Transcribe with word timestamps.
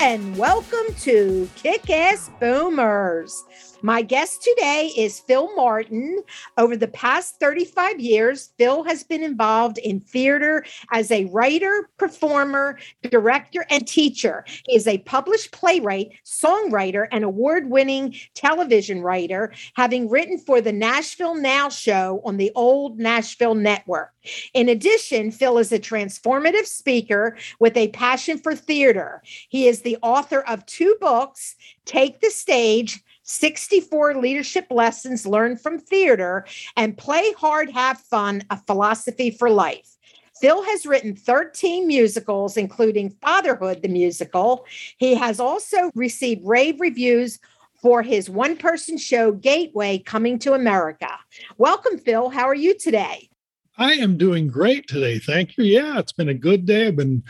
and 0.00 0.34
welcome 0.38 0.94
to 0.98 1.46
Kick 1.56 1.90
Ass 1.90 2.30
Boomers. 2.40 3.44
My 3.82 4.02
guest 4.02 4.42
today 4.42 4.92
is 4.96 5.20
Phil 5.20 5.54
Martin. 5.56 6.22
Over 6.58 6.76
the 6.76 6.88
past 6.88 7.40
35 7.40 7.98
years, 7.98 8.52
Phil 8.58 8.84
has 8.84 9.02
been 9.02 9.22
involved 9.22 9.78
in 9.78 10.00
theater 10.00 10.64
as 10.92 11.10
a 11.10 11.24
writer, 11.26 11.88
performer, 11.96 12.78
director, 13.02 13.64
and 13.70 13.88
teacher. 13.88 14.44
He 14.66 14.76
is 14.76 14.86
a 14.86 14.98
published 14.98 15.52
playwright, 15.52 16.10
songwriter, 16.26 17.08
and 17.10 17.24
award 17.24 17.70
winning 17.70 18.16
television 18.34 19.00
writer, 19.00 19.52
having 19.74 20.10
written 20.10 20.38
for 20.38 20.60
the 20.60 20.72
Nashville 20.72 21.34
Now 21.34 21.70
show 21.70 22.20
on 22.24 22.36
the 22.36 22.52
old 22.54 22.98
Nashville 22.98 23.54
Network. 23.54 24.12
In 24.52 24.68
addition, 24.68 25.30
Phil 25.30 25.56
is 25.56 25.72
a 25.72 25.78
transformative 25.78 26.66
speaker 26.66 27.36
with 27.58 27.76
a 27.76 27.88
passion 27.88 28.36
for 28.36 28.54
theater. 28.54 29.22
He 29.24 29.66
is 29.68 29.80
the 29.80 29.96
author 30.02 30.40
of 30.40 30.66
two 30.66 30.96
books 31.00 31.56
Take 31.86 32.20
the 32.20 32.30
Stage 32.30 33.02
64 33.30 34.16
leadership 34.16 34.66
lessons 34.70 35.26
learned 35.26 35.60
from 35.60 35.78
theater, 35.78 36.44
and 36.76 36.98
Play 36.98 37.32
Hard, 37.38 37.70
Have 37.70 38.00
Fun, 38.00 38.42
a 38.50 38.56
philosophy 38.56 39.30
for 39.30 39.48
life. 39.48 39.96
Phil 40.40 40.62
has 40.62 40.86
written 40.86 41.14
13 41.14 41.86
musicals, 41.86 42.56
including 42.56 43.10
Fatherhood, 43.22 43.82
the 43.82 43.88
musical. 43.88 44.66
He 44.98 45.14
has 45.14 45.38
also 45.38 45.90
received 45.94 46.42
rave 46.44 46.80
reviews 46.80 47.38
for 47.80 48.02
his 48.02 48.28
one 48.28 48.56
person 48.56 48.98
show, 48.98 49.32
Gateway 49.32 49.98
Coming 49.98 50.38
to 50.40 50.54
America. 50.54 51.10
Welcome, 51.56 51.98
Phil. 51.98 52.30
How 52.30 52.48
are 52.48 52.54
you 52.54 52.76
today? 52.76 53.28
I 53.78 53.92
am 53.92 54.18
doing 54.18 54.48
great 54.48 54.88
today. 54.88 55.18
Thank 55.18 55.56
you. 55.56 55.64
Yeah, 55.64 55.98
it's 55.98 56.12
been 56.12 56.28
a 56.28 56.34
good 56.34 56.66
day. 56.66 56.88
I've 56.88 56.96
been, 56.96 57.22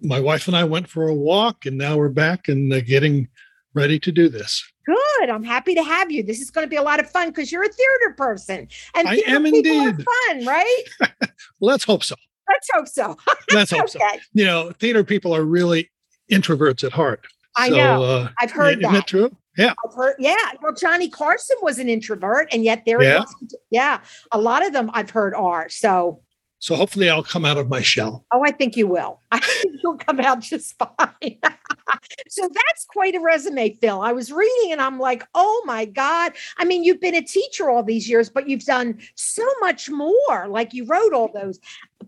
my 0.00 0.18
wife 0.18 0.46
and 0.46 0.56
I 0.56 0.64
went 0.64 0.88
for 0.88 1.08
a 1.08 1.14
walk, 1.14 1.66
and 1.66 1.76
now 1.76 1.96
we're 1.96 2.08
back 2.08 2.48
and 2.48 2.72
uh, 2.72 2.80
getting 2.80 3.28
ready 3.74 3.98
to 4.00 4.12
do 4.12 4.28
this. 4.28 4.64
Good. 4.84 5.30
I'm 5.30 5.44
happy 5.44 5.74
to 5.74 5.82
have 5.82 6.10
you. 6.10 6.22
This 6.22 6.40
is 6.40 6.50
going 6.50 6.64
to 6.64 6.68
be 6.68 6.76
a 6.76 6.82
lot 6.82 7.00
of 7.00 7.10
fun 7.10 7.28
because 7.28 7.52
you're 7.52 7.62
a 7.62 7.68
theater 7.68 8.14
person, 8.16 8.68
and 8.94 9.08
I 9.08 9.22
am 9.26 9.46
indeed 9.46 9.96
fun, 9.96 10.46
right? 10.46 10.82
Let's 11.60 11.84
hope 11.84 12.04
so. 12.04 12.16
Let's 12.48 12.68
hope 12.72 12.88
so. 12.88 13.16
Let's 13.52 13.70
hope 13.70 13.82
okay. 13.82 13.98
so. 13.98 14.20
You 14.32 14.44
know, 14.44 14.72
theater 14.72 15.04
people 15.04 15.34
are 15.34 15.44
really 15.44 15.90
introverts 16.30 16.84
at 16.84 16.92
heart. 16.92 17.24
I 17.56 17.68
so, 17.68 17.76
know. 17.76 18.02
Uh, 18.02 18.28
I've 18.40 18.50
heard 18.50 18.78
isn't 18.78 18.82
that. 18.82 18.92
Isn't 18.92 19.06
true? 19.06 19.36
Yeah. 19.56 19.74
I've 19.86 19.94
heard, 19.94 20.16
yeah. 20.18 20.34
Well, 20.62 20.72
Johnny 20.74 21.08
Carson 21.08 21.56
was 21.62 21.78
an 21.78 21.88
introvert, 21.88 22.48
and 22.52 22.64
yet 22.64 22.82
there 22.86 23.02
yeah. 23.02 23.24
Yeah. 23.70 24.00
A 24.32 24.38
lot 24.38 24.66
of 24.66 24.72
them 24.72 24.90
I've 24.94 25.10
heard 25.10 25.34
are. 25.34 25.68
So 25.68 26.22
so 26.62 26.76
hopefully 26.76 27.10
I'll 27.10 27.24
come 27.24 27.44
out 27.44 27.58
of 27.58 27.68
my 27.68 27.82
shell. 27.82 28.24
Oh, 28.32 28.44
I 28.46 28.52
think 28.52 28.76
you 28.76 28.86
will. 28.86 29.18
I 29.32 29.40
think 29.40 29.80
you'll 29.82 29.96
come 29.96 30.20
out 30.20 30.38
just 30.38 30.78
fine. 30.78 31.38
so 32.28 32.48
that's 32.48 32.84
quite 32.84 33.16
a 33.16 33.20
resume, 33.20 33.70
Phil. 33.70 34.00
I 34.00 34.12
was 34.12 34.30
reading 34.30 34.70
and 34.70 34.80
I'm 34.80 35.00
like, 35.00 35.24
oh 35.34 35.60
my 35.66 35.84
God. 35.84 36.34
I 36.58 36.64
mean, 36.64 36.84
you've 36.84 37.00
been 37.00 37.16
a 37.16 37.20
teacher 37.20 37.68
all 37.68 37.82
these 37.82 38.08
years, 38.08 38.30
but 38.30 38.48
you've 38.48 38.64
done 38.64 39.00
so 39.16 39.44
much 39.60 39.90
more. 39.90 40.46
Like 40.46 40.72
you 40.72 40.84
wrote 40.84 41.12
all 41.12 41.32
those 41.34 41.58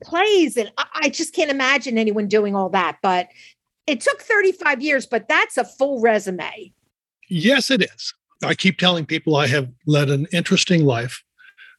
plays, 0.04 0.56
and 0.56 0.70
I 0.94 1.08
just 1.08 1.34
can't 1.34 1.50
imagine 1.50 1.98
anyone 1.98 2.28
doing 2.28 2.54
all 2.54 2.68
that. 2.68 2.98
But 3.02 3.30
it 3.88 4.00
took 4.00 4.22
35 4.22 4.80
years, 4.80 5.04
but 5.04 5.26
that's 5.26 5.56
a 5.56 5.64
full 5.64 6.00
resume. 6.00 6.72
Yes, 7.28 7.72
it 7.72 7.82
is. 7.82 8.14
I 8.44 8.54
keep 8.54 8.78
telling 8.78 9.04
people 9.04 9.34
I 9.34 9.48
have 9.48 9.68
led 9.84 10.10
an 10.10 10.28
interesting 10.32 10.84
life 10.84 11.24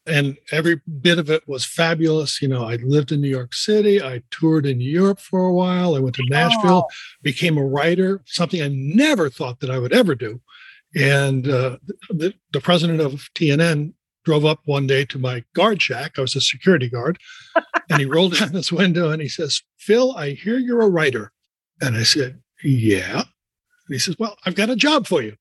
and 0.07 0.37
every 0.51 0.81
bit 1.01 1.17
of 1.17 1.29
it 1.29 1.47
was 1.47 1.65
fabulous. 1.65 2.41
You 2.41 2.47
know, 2.47 2.65
I 2.65 2.75
lived 2.75 3.11
in 3.11 3.21
New 3.21 3.29
York 3.29 3.53
City. 3.53 4.01
I 4.01 4.21
toured 4.31 4.65
in 4.65 4.79
Europe 4.79 5.19
for 5.19 5.45
a 5.45 5.53
while. 5.53 5.95
I 5.95 5.99
went 5.99 6.15
to 6.15 6.25
Nashville, 6.29 6.87
oh. 6.87 6.95
became 7.23 7.57
a 7.57 7.65
writer, 7.65 8.21
something 8.25 8.61
I 8.61 8.69
never 8.69 9.29
thought 9.29 9.59
that 9.61 9.69
I 9.69 9.79
would 9.79 9.93
ever 9.93 10.15
do. 10.15 10.41
And 10.95 11.47
uh, 11.47 11.77
the, 12.09 12.33
the 12.51 12.61
president 12.61 13.01
of 13.01 13.29
TNN 13.35 13.93
drove 14.23 14.45
up 14.45 14.59
one 14.65 14.87
day 14.87 15.05
to 15.05 15.19
my 15.19 15.43
guard 15.53 15.81
shack. 15.81 16.13
I 16.17 16.21
was 16.21 16.35
a 16.35 16.41
security 16.41 16.89
guard. 16.89 17.19
and 17.89 17.99
he 17.99 18.05
rolled 18.05 18.37
down 18.37 18.51
his 18.51 18.71
window 18.71 19.09
and 19.09 19.21
he 19.21 19.29
says, 19.29 19.61
Phil, 19.77 20.15
I 20.15 20.31
hear 20.31 20.57
you're 20.57 20.81
a 20.81 20.89
writer. 20.89 21.31
And 21.81 21.95
I 21.95 22.03
said, 22.03 22.41
Yeah. 22.63 23.17
And 23.17 23.25
he 23.89 23.99
says, 23.99 24.15
Well, 24.17 24.37
I've 24.45 24.55
got 24.55 24.69
a 24.69 24.75
job 24.75 25.07
for 25.07 25.21
you. 25.21 25.35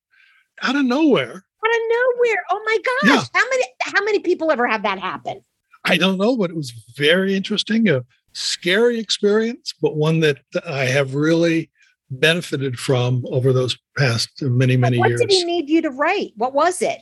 Out 0.62 0.76
of 0.76 0.84
nowhere, 0.84 1.44
out 1.64 1.74
of 1.74 1.80
nowhere. 1.88 2.42
Oh 2.50 2.62
my 2.64 2.78
gosh. 2.78 3.28
Yeah. 3.34 3.40
How 3.40 3.48
many 3.48 3.64
how 3.80 4.04
many 4.04 4.18
people 4.20 4.50
ever 4.50 4.66
have 4.66 4.82
that 4.82 4.98
happen? 4.98 5.42
I 5.84 5.96
don't 5.96 6.18
know, 6.18 6.36
but 6.36 6.50
it 6.50 6.56
was 6.56 6.70
very 6.96 7.34
interesting, 7.36 7.88
a 7.88 8.04
scary 8.32 8.98
experience, 8.98 9.74
but 9.80 9.96
one 9.96 10.20
that 10.20 10.38
I 10.66 10.84
have 10.84 11.14
really 11.14 11.70
benefited 12.10 12.78
from 12.78 13.24
over 13.30 13.52
those 13.52 13.76
past 13.96 14.30
uh, 14.42 14.46
many, 14.46 14.76
many 14.76 14.98
what 14.98 15.08
years. 15.08 15.20
What 15.20 15.28
did 15.28 15.36
he 15.36 15.44
need 15.44 15.68
you 15.68 15.82
to 15.82 15.90
write? 15.90 16.32
What 16.36 16.54
was 16.54 16.80
it? 16.80 17.00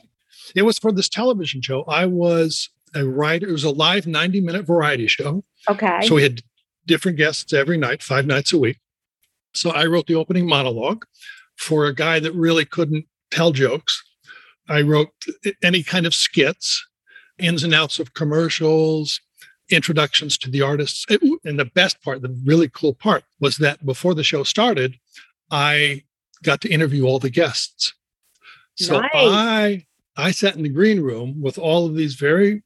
It 0.55 0.63
was 0.63 0.77
for 0.79 0.91
this 0.91 1.07
television 1.09 1.61
show. 1.61 1.83
I 1.83 2.05
was 2.05 2.69
a 2.95 3.05
writer. 3.05 3.47
It 3.47 3.51
was 3.51 3.63
a 3.63 3.69
live 3.69 4.05
90 4.07 4.41
minute 4.41 4.65
variety 4.65 5.07
show. 5.07 5.43
Okay. 5.69 6.01
So 6.03 6.15
we 6.15 6.23
had 6.23 6.41
different 6.85 7.17
guests 7.17 7.53
every 7.53 7.77
night, 7.77 8.03
five 8.03 8.25
nights 8.25 8.53
a 8.53 8.59
week. 8.59 8.79
So 9.53 9.71
I 9.71 9.85
wrote 9.85 10.07
the 10.07 10.15
opening 10.15 10.47
monologue 10.47 11.05
for 11.55 11.85
a 11.85 11.95
guy 11.95 12.19
that 12.19 12.33
really 12.33 12.65
couldn't 12.65 13.05
tell 13.31 13.51
jokes. 13.51 14.03
I 14.69 14.81
wrote 14.81 15.09
any 15.61 15.83
kind 15.83 16.05
of 16.05 16.13
skits, 16.13 16.85
ins 17.37 17.63
and 17.63 17.73
outs 17.73 17.99
of 17.99 18.13
commercials, 18.13 19.19
introductions 19.69 20.37
to 20.39 20.49
the 20.49 20.61
artists. 20.61 21.05
And 21.43 21.59
the 21.59 21.65
best 21.73 22.01
part, 22.01 22.21
the 22.21 22.35
really 22.45 22.69
cool 22.69 22.93
part, 22.93 23.23
was 23.39 23.57
that 23.57 23.85
before 23.85 24.13
the 24.13 24.23
show 24.23 24.43
started, 24.43 24.95
I 25.51 26.03
got 26.43 26.61
to 26.61 26.69
interview 26.69 27.05
all 27.05 27.19
the 27.19 27.29
guests. 27.29 27.93
So 28.75 29.01
nice. 29.01 29.11
I 29.13 29.85
I 30.15 30.31
sat 30.31 30.55
in 30.55 30.63
the 30.63 30.69
green 30.69 31.01
room 31.01 31.41
with 31.41 31.57
all 31.57 31.85
of 31.85 31.95
these 31.95 32.15
very 32.15 32.63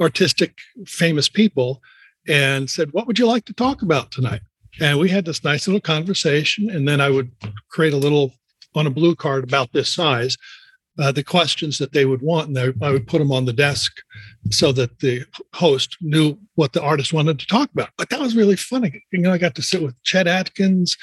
artistic, 0.00 0.58
famous 0.86 1.28
people 1.28 1.80
and 2.28 2.70
said, 2.70 2.92
What 2.92 3.06
would 3.06 3.18
you 3.18 3.26
like 3.26 3.44
to 3.46 3.52
talk 3.52 3.82
about 3.82 4.10
tonight? 4.10 4.40
And 4.80 4.98
we 4.98 5.08
had 5.08 5.24
this 5.24 5.44
nice 5.44 5.66
little 5.66 5.80
conversation. 5.80 6.70
And 6.70 6.86
then 6.88 7.00
I 7.00 7.10
would 7.10 7.30
create 7.70 7.92
a 7.92 7.98
little 7.98 8.34
on 8.74 8.86
a 8.86 8.90
blue 8.90 9.14
card 9.14 9.44
about 9.44 9.72
this 9.72 9.92
size 9.92 10.36
uh, 10.98 11.12
the 11.12 11.24
questions 11.24 11.78
that 11.78 11.92
they 11.92 12.04
would 12.04 12.22
want, 12.22 12.48
and 12.48 12.58
I, 12.58 12.86
I 12.86 12.90
would 12.90 13.06
put 13.06 13.18
them 13.18 13.32
on 13.32 13.44
the 13.44 13.52
desk 13.52 13.92
so 14.50 14.72
that 14.72 15.00
the 15.00 15.24
host 15.52 15.96
knew 16.00 16.38
what 16.54 16.72
the 16.72 16.82
artist 16.82 17.12
wanted 17.12 17.38
to 17.40 17.46
talk 17.46 17.70
about. 17.72 17.90
But 17.96 18.10
that 18.10 18.20
was 18.20 18.36
really 18.36 18.56
funny. 18.56 19.04
You 19.10 19.20
know, 19.20 19.32
I 19.32 19.38
got 19.38 19.54
to 19.56 19.62
sit 19.62 19.82
with 19.82 20.00
Chet 20.02 20.26
Atkins, 20.26 20.96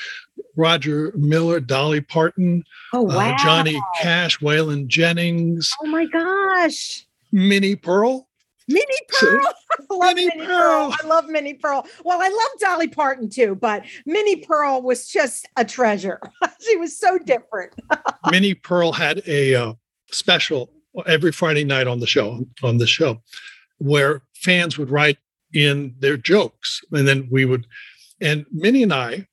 Roger 0.56 1.12
Miller, 1.16 1.60
Dolly 1.60 2.02
Parton, 2.02 2.64
oh, 2.94 3.04
wow. 3.04 3.34
uh, 3.34 3.38
Johnny 3.38 3.82
Cash, 4.00 4.40
Waylon 4.40 4.88
Jennings. 4.88 5.72
Oh 5.84 5.88
my 5.88 6.06
gosh. 6.06 7.06
Minnie 7.32 7.76
Pearl. 7.76 8.28
Minnie 8.68 8.86
Pearl. 9.10 9.42
I 9.72 9.94
love 9.94 10.16
Minnie, 10.16 10.28
Minnie 10.28 10.46
Pearl. 10.46 10.92
Pearl. 10.92 10.96
I 11.02 11.08
love 11.08 11.30
Minnie 11.30 11.54
Pearl. 11.56 11.88
Well, 12.04 12.20
I 12.22 12.30
love 12.30 12.60
Dolly 12.60 12.88
Parton 12.88 13.30
too, 13.30 13.56
but 13.56 13.84
Minnie 14.06 14.38
Pearl 14.38 14.82
was 14.82 15.08
just 15.08 15.48
a 15.58 15.66
treasure. 15.66 16.20
she 16.62 16.78
was 16.78 16.98
so 16.98 17.18
different. 17.18 17.74
Minnie 18.30 18.54
Pearl 18.54 18.92
had 18.92 19.22
a 19.28 19.56
uh, 19.56 19.74
special 20.12 20.72
every 21.06 21.32
Friday 21.32 21.64
night 21.64 21.88
on 21.88 22.00
the 22.00 22.08
show 22.08 22.46
on 22.64 22.78
the 22.78 22.88
show 22.88 23.22
where 23.78 24.22
fans 24.36 24.78
would 24.78 24.90
write 24.90 25.18
in 25.54 25.96
their 26.00 26.18
jokes 26.18 26.82
and 26.92 27.08
then 27.08 27.28
we 27.32 27.46
would 27.46 27.66
and 28.20 28.46
Minnie 28.52 28.84
and 28.84 28.94
I 28.94 29.28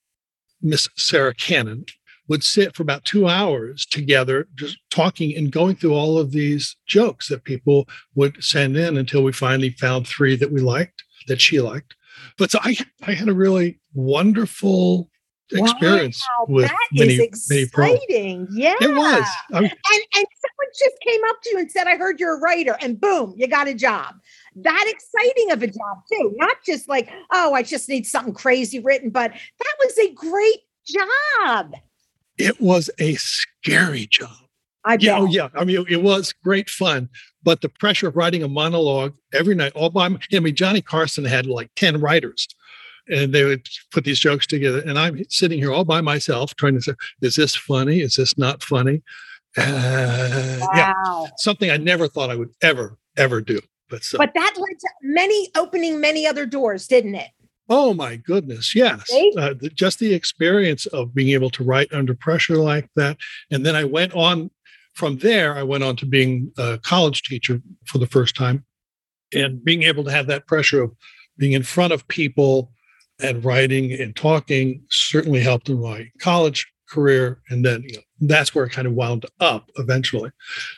Miss 0.62 0.88
Sarah 0.96 1.34
Cannon 1.34 1.84
would 2.28 2.44
sit 2.44 2.76
for 2.76 2.82
about 2.82 3.04
two 3.04 3.26
hours 3.26 3.86
together 3.86 4.46
just 4.54 4.78
talking 4.90 5.34
and 5.34 5.50
going 5.50 5.74
through 5.74 5.94
all 5.94 6.18
of 6.18 6.30
these 6.30 6.76
jokes 6.86 7.28
that 7.28 7.44
people 7.44 7.88
would 8.14 8.42
send 8.42 8.76
in 8.76 8.96
until 8.96 9.22
we 9.22 9.32
finally 9.32 9.70
found 9.70 10.06
three 10.06 10.36
that 10.36 10.52
we 10.52 10.60
liked 10.60 11.02
that 11.26 11.40
she 11.40 11.60
liked. 11.60 11.94
But 12.36 12.50
so 12.50 12.58
I, 12.62 12.76
I 13.06 13.12
had 13.12 13.28
a 13.28 13.34
really 13.34 13.80
wonderful 13.94 15.10
experience 15.52 16.26
wow, 16.38 16.46
with 16.48 16.66
that 16.66 16.88
many, 16.92 17.14
is 17.14 17.50
exciting. 17.50 18.46
Many 18.50 18.62
yeah, 18.62 18.74
it 18.80 18.94
was. 18.94 19.26
I 19.52 19.60
mean, 19.60 19.70
and 19.70 20.02
and 20.16 20.26
someone 20.40 20.68
just 20.78 20.96
came 21.06 21.20
up 21.28 21.42
to 21.42 21.50
you 21.50 21.58
and 21.58 21.70
said, 21.70 21.86
"I 21.86 21.96
heard 21.96 22.20
you're 22.20 22.36
a 22.36 22.40
writer," 22.40 22.76
and 22.80 23.00
boom, 23.00 23.34
you 23.36 23.46
got 23.46 23.68
a 23.68 23.74
job. 23.74 24.16
That 24.56 24.84
exciting 24.88 25.52
of 25.52 25.62
a 25.62 25.66
job 25.66 26.02
too. 26.12 26.34
Not 26.36 26.56
just 26.64 26.88
like, 26.88 27.10
oh, 27.32 27.54
I 27.54 27.62
just 27.62 27.88
need 27.88 28.06
something 28.06 28.34
crazy 28.34 28.80
written, 28.80 29.10
but 29.10 29.32
that 29.32 29.74
was 29.84 29.98
a 29.98 30.12
great 30.14 30.60
job. 30.86 31.74
It 32.36 32.60
was 32.60 32.90
a 32.98 33.14
scary 33.14 34.06
job. 34.06 34.36
I 34.84 34.96
yeah, 35.00 35.18
oh, 35.18 35.26
yeah. 35.26 35.48
I 35.54 35.64
mean, 35.64 35.84
it, 35.88 36.02
was 36.02 36.32
great 36.32 36.70
fun, 36.70 37.08
but 37.42 37.60
the 37.60 37.68
pressure 37.68 38.08
of 38.08 38.16
writing 38.16 38.42
a 38.42 38.48
monologue 38.48 39.14
every 39.34 39.54
night, 39.54 39.72
all 39.74 39.90
by. 39.90 40.06
I 40.06 40.40
mean, 40.40 40.54
Johnny 40.54 40.80
Carson 40.80 41.24
had 41.24 41.46
like 41.46 41.70
ten 41.76 42.00
writers, 42.00 42.48
and 43.10 43.32
they 43.32 43.44
would 43.44 43.66
put 43.92 44.04
these 44.04 44.18
jokes 44.20 44.46
together, 44.46 44.80
and 44.80 44.98
I'm 44.98 45.22
sitting 45.28 45.58
here 45.58 45.72
all 45.72 45.84
by 45.84 46.00
myself 46.00 46.54
trying 46.56 46.74
to 46.74 46.82
say, 46.82 46.94
"Is 47.22 47.36
this 47.36 47.54
funny? 47.54 48.00
Is 48.00 48.16
this 48.16 48.36
not 48.38 48.62
funny?" 48.62 49.02
Uh, 49.56 50.58
Yeah, 50.74 50.92
Wow. 51.04 51.28
something 51.38 51.70
I 51.70 51.76
never 51.76 52.08
thought 52.08 52.30
I 52.30 52.36
would 52.36 52.50
ever 52.62 52.96
ever 53.16 53.40
do. 53.40 53.60
But 53.90 54.04
so, 54.04 54.18
But 54.18 54.32
that 54.34 54.54
led 54.56 54.78
to 54.80 54.88
many 55.02 55.50
opening 55.56 56.00
many 56.00 56.26
other 56.26 56.46
doors, 56.46 56.86
didn't 56.86 57.14
it? 57.14 57.28
oh 57.70 57.92
my 57.92 58.16
goodness, 58.16 58.74
yes, 58.74 59.04
uh, 59.36 59.52
the, 59.60 59.68
just 59.74 59.98
the 59.98 60.14
experience 60.14 60.86
of 60.86 61.14
being 61.14 61.28
able 61.30 61.50
to 61.50 61.62
write 61.62 61.92
under 61.92 62.14
pressure 62.14 62.56
like 62.56 62.88
that, 62.96 63.18
and 63.50 63.64
then 63.66 63.76
I 63.76 63.84
went 63.84 64.14
on 64.14 64.50
from 64.94 65.18
there. 65.18 65.54
I 65.54 65.62
went 65.64 65.84
on 65.84 65.94
to 65.96 66.06
being 66.06 66.50
a 66.56 66.78
college 66.78 67.22
teacher 67.22 67.60
for 67.86 67.98
the 67.98 68.06
first 68.06 68.34
time, 68.34 68.64
and 69.34 69.62
being 69.62 69.82
able 69.82 70.02
to 70.04 70.10
have 70.10 70.26
that 70.28 70.46
pressure 70.46 70.82
of 70.82 70.92
being 71.36 71.52
in 71.52 71.62
front 71.62 71.92
of 71.92 72.08
people 72.08 72.72
and 73.20 73.44
writing 73.44 73.92
and 73.92 74.14
talking 74.14 74.82
certainly 74.90 75.40
helped 75.40 75.68
in 75.68 75.80
my 75.80 76.10
college 76.20 76.66
career, 76.88 77.40
and 77.50 77.64
then 77.64 77.82
you 77.82 77.96
know, 77.96 78.02
that's 78.20 78.54
where 78.54 78.64
it 78.64 78.72
kind 78.72 78.86
of 78.86 78.94
wound 78.94 79.26
up 79.40 79.70
eventually. 79.76 80.30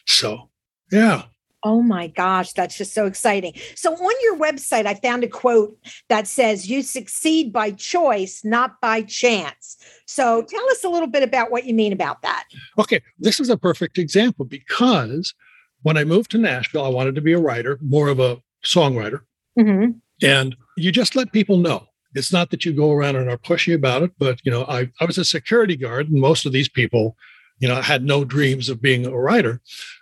So, 0.07 0.51
yeah. 0.91 1.25
Oh 1.63 1.83
my 1.83 2.07
gosh, 2.07 2.55
that's 2.55 2.79
just 2.79 2.95
so 2.95 3.05
exciting. 3.05 3.53
So 3.75 3.93
on 3.93 4.15
your 4.23 4.39
website, 4.39 4.87
I 4.87 4.95
found 4.95 5.25
a 5.25 5.29
quote 5.29 5.77
that 6.09 6.27
says, 6.27 6.71
You 6.71 6.83
succeed 6.83 7.53
by 7.53 7.73
choice, 7.73 8.41
not 8.45 8.81
by 8.81 9.03
chance. 9.03 9.77
So 10.07 10.43
tell 10.43 10.71
us 10.71 10.85
a 10.85 10.89
little 10.89 11.07
bit 11.07 11.23
about 11.23 11.51
what 11.51 11.67
you 11.67 11.75
mean 11.75 11.93
about 11.93 12.23
that. 12.23 12.45
Okay, 12.79 13.03
this 13.19 13.41
is 13.41 13.51
a 13.51 13.59
perfect 13.59 13.99
example 13.99 14.47
because 14.47 15.35
when 15.83 15.99
I 15.99 16.05
moved 16.05 16.31
to 16.31 16.39
Nashville, 16.39 16.85
I 16.85 16.89
wanted 16.89 17.15
to 17.17 17.21
be 17.21 17.35
a 17.35 17.39
writer, 17.39 17.79
more 17.83 18.09
of 18.09 18.21
a 18.21 18.39
songwriter. 18.65 19.21
Mhm. 19.59 20.01
And 20.23 20.57
you 20.79 20.91
just 20.93 21.15
let 21.15 21.31
people 21.33 21.59
know. 21.59 21.87
It's 22.15 22.33
not 22.33 22.51
that 22.51 22.65
you 22.65 22.73
go 22.73 22.91
around 22.91 23.17
and 23.17 23.31
are 23.31 23.39
pushy 23.39 23.75
about 23.75 24.03
it, 24.03 24.13
but 24.19 24.41
you 24.45 24.51
know, 24.51 24.65
I, 24.65 24.91
I 25.01 25.05
was 25.05 25.19
a 25.19 25.25
security 25.25 25.77
guard, 25.77 26.11
and 26.11 26.21
most 26.21 26.45
of 26.45 26.53
these 26.53 26.69
people, 26.69 27.17
you 27.59 27.69
know, 27.69 27.81
had 27.81 28.05
no 28.05 28.25
dreams 28.25 28.69
of 28.69 28.83
being 28.83 29.07
a 29.07 29.17
writer. 29.17 29.61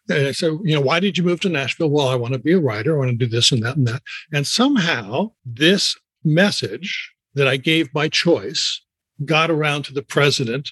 And 0.09 0.35
so, 0.35 0.61
you 0.65 0.75
know, 0.75 0.81
why 0.81 1.01
did 1.01 1.19
you 1.19 1.25
move 1.25 1.41
to 1.41 1.49
Nashville? 1.49 1.91
Well, 1.91 2.09
I 2.09 2.15
want 2.15 2.33
to 2.35 2.39
be 2.39 2.53
a 2.53 2.61
writer. 2.61 2.95
I 2.95 2.99
want 2.99 3.11
to 3.11 3.27
do 3.27 3.31
this 3.31 3.53
and 3.53 3.63
that 3.63 3.77
and 3.77 3.87
that. 3.89 4.03
And 4.33 4.47
somehow 4.47 5.33
this 5.45 5.97
message 6.25 7.13
that 7.35 7.49
I 7.49 7.57
gave 7.57 7.93
by 7.93 8.09
choice 8.09 8.81
got 9.25 9.51
around 9.51 9.83
to 9.85 9.93
the 9.93 10.03
president 10.03 10.71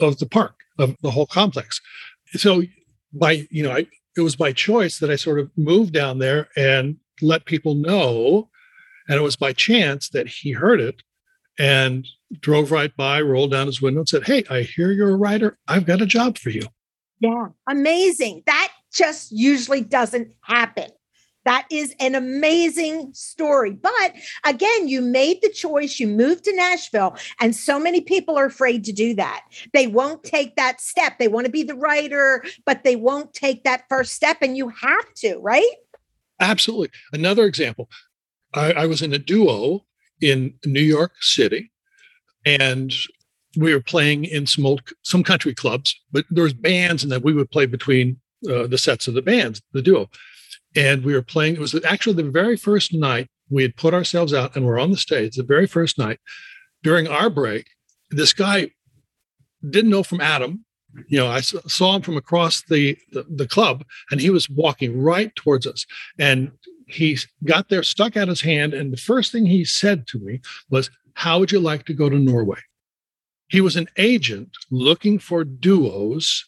of 0.00 0.18
the 0.18 0.26
park, 0.26 0.56
of 0.78 0.96
the 1.02 1.12
whole 1.12 1.26
complex. 1.26 1.80
So 2.34 2.62
by, 3.12 3.46
you 3.50 3.62
know, 3.62 3.72
I, 3.72 3.86
it 4.16 4.20
was 4.20 4.36
by 4.36 4.52
choice 4.52 4.98
that 4.98 5.10
I 5.10 5.16
sort 5.16 5.38
of 5.38 5.50
moved 5.56 5.92
down 5.92 6.18
there 6.18 6.48
and 6.56 6.96
let 7.20 7.44
people 7.44 7.74
know. 7.74 8.48
And 9.08 9.18
it 9.18 9.22
was 9.22 9.36
by 9.36 9.52
chance 9.52 10.08
that 10.10 10.28
he 10.28 10.52
heard 10.52 10.80
it 10.80 11.02
and 11.58 12.06
drove 12.40 12.70
right 12.70 12.94
by, 12.96 13.20
rolled 13.20 13.52
down 13.52 13.66
his 13.66 13.82
window 13.82 14.00
and 14.00 14.08
said, 14.08 14.24
Hey, 14.24 14.44
I 14.48 14.62
hear 14.62 14.92
you're 14.92 15.10
a 15.10 15.16
writer. 15.16 15.58
I've 15.68 15.86
got 15.86 16.02
a 16.02 16.06
job 16.06 16.38
for 16.38 16.50
you. 16.50 16.66
Yeah. 17.20 17.48
Amazing. 17.68 18.42
That 18.46 18.72
just 18.92 19.32
usually 19.32 19.82
doesn't 19.82 20.32
happen. 20.42 20.88
That 21.44 21.66
is 21.70 21.94
an 21.98 22.14
amazing 22.14 23.10
story. 23.14 23.72
But 23.72 24.14
again, 24.44 24.88
you 24.88 25.00
made 25.00 25.40
the 25.42 25.48
choice, 25.48 25.98
you 25.98 26.06
moved 26.06 26.44
to 26.44 26.54
Nashville, 26.54 27.16
and 27.40 27.54
so 27.54 27.80
many 27.80 28.00
people 28.00 28.38
are 28.38 28.46
afraid 28.46 28.84
to 28.84 28.92
do 28.92 29.14
that. 29.14 29.42
They 29.72 29.88
won't 29.88 30.22
take 30.22 30.54
that 30.56 30.80
step. 30.80 31.18
They 31.18 31.28
want 31.28 31.46
to 31.46 31.52
be 31.52 31.64
the 31.64 31.74
writer, 31.74 32.44
but 32.64 32.84
they 32.84 32.96
won't 32.96 33.34
take 33.34 33.64
that 33.64 33.84
first 33.88 34.12
step, 34.12 34.38
and 34.40 34.56
you 34.56 34.68
have 34.68 35.14
to, 35.16 35.38
right? 35.38 35.74
Absolutely. 36.40 36.90
Another 37.12 37.44
example 37.44 37.88
I, 38.54 38.72
I 38.72 38.86
was 38.86 39.02
in 39.02 39.12
a 39.12 39.18
duo 39.18 39.84
in 40.20 40.54
New 40.64 40.80
York 40.82 41.12
City, 41.20 41.70
and 42.44 42.92
we 43.56 43.74
were 43.74 43.82
playing 43.82 44.24
in 44.24 44.46
some 44.46 44.64
old 44.64 44.82
some 45.02 45.22
country 45.22 45.54
clubs, 45.54 45.94
but 46.10 46.24
there 46.30 46.44
was 46.44 46.54
bands, 46.54 47.02
and 47.02 47.12
then 47.12 47.22
we 47.22 47.32
would 47.32 47.50
play 47.50 47.66
between 47.66 48.18
uh, 48.48 48.66
the 48.66 48.78
sets 48.78 49.08
of 49.08 49.14
the 49.14 49.22
bands, 49.22 49.60
the 49.72 49.82
duo. 49.82 50.08
And 50.74 51.04
we 51.04 51.12
were 51.12 51.22
playing. 51.22 51.54
It 51.54 51.60
was 51.60 51.74
actually 51.84 52.14
the 52.14 52.30
very 52.30 52.56
first 52.56 52.94
night 52.94 53.28
we 53.50 53.62
had 53.62 53.76
put 53.76 53.94
ourselves 53.94 54.32
out, 54.32 54.56
and 54.56 54.64
we're 54.64 54.80
on 54.80 54.90
the 54.90 54.96
stage. 54.96 55.36
The 55.36 55.42
very 55.42 55.66
first 55.66 55.98
night 55.98 56.18
during 56.82 57.06
our 57.08 57.28
break, 57.28 57.66
this 58.10 58.32
guy 58.32 58.70
didn't 59.68 59.90
know 59.90 60.02
from 60.02 60.20
Adam. 60.20 60.64
You 61.08 61.18
know, 61.18 61.28
I 61.28 61.40
saw 61.40 61.96
him 61.96 62.02
from 62.02 62.16
across 62.16 62.62
the, 62.62 62.96
the 63.12 63.24
the 63.28 63.48
club, 63.48 63.84
and 64.10 64.20
he 64.20 64.30
was 64.30 64.48
walking 64.48 65.00
right 65.00 65.34
towards 65.36 65.66
us. 65.66 65.86
And 66.18 66.52
he 66.94 67.18
got 67.44 67.68
there, 67.68 67.82
stuck 67.82 68.16
out 68.16 68.28
his 68.28 68.40
hand, 68.42 68.74
and 68.74 68.92
the 68.92 68.96
first 68.96 69.32
thing 69.32 69.46
he 69.46 69.64
said 69.64 70.06
to 70.08 70.18
me 70.18 70.40
was, 70.70 70.90
"How 71.14 71.38
would 71.38 71.52
you 71.52 71.60
like 71.60 71.84
to 71.86 71.94
go 71.94 72.08
to 72.08 72.18
Norway?" 72.18 72.60
He 73.48 73.60
was 73.60 73.76
an 73.76 73.88
agent 73.96 74.56
looking 74.70 75.18
for 75.18 75.44
duos 75.44 76.44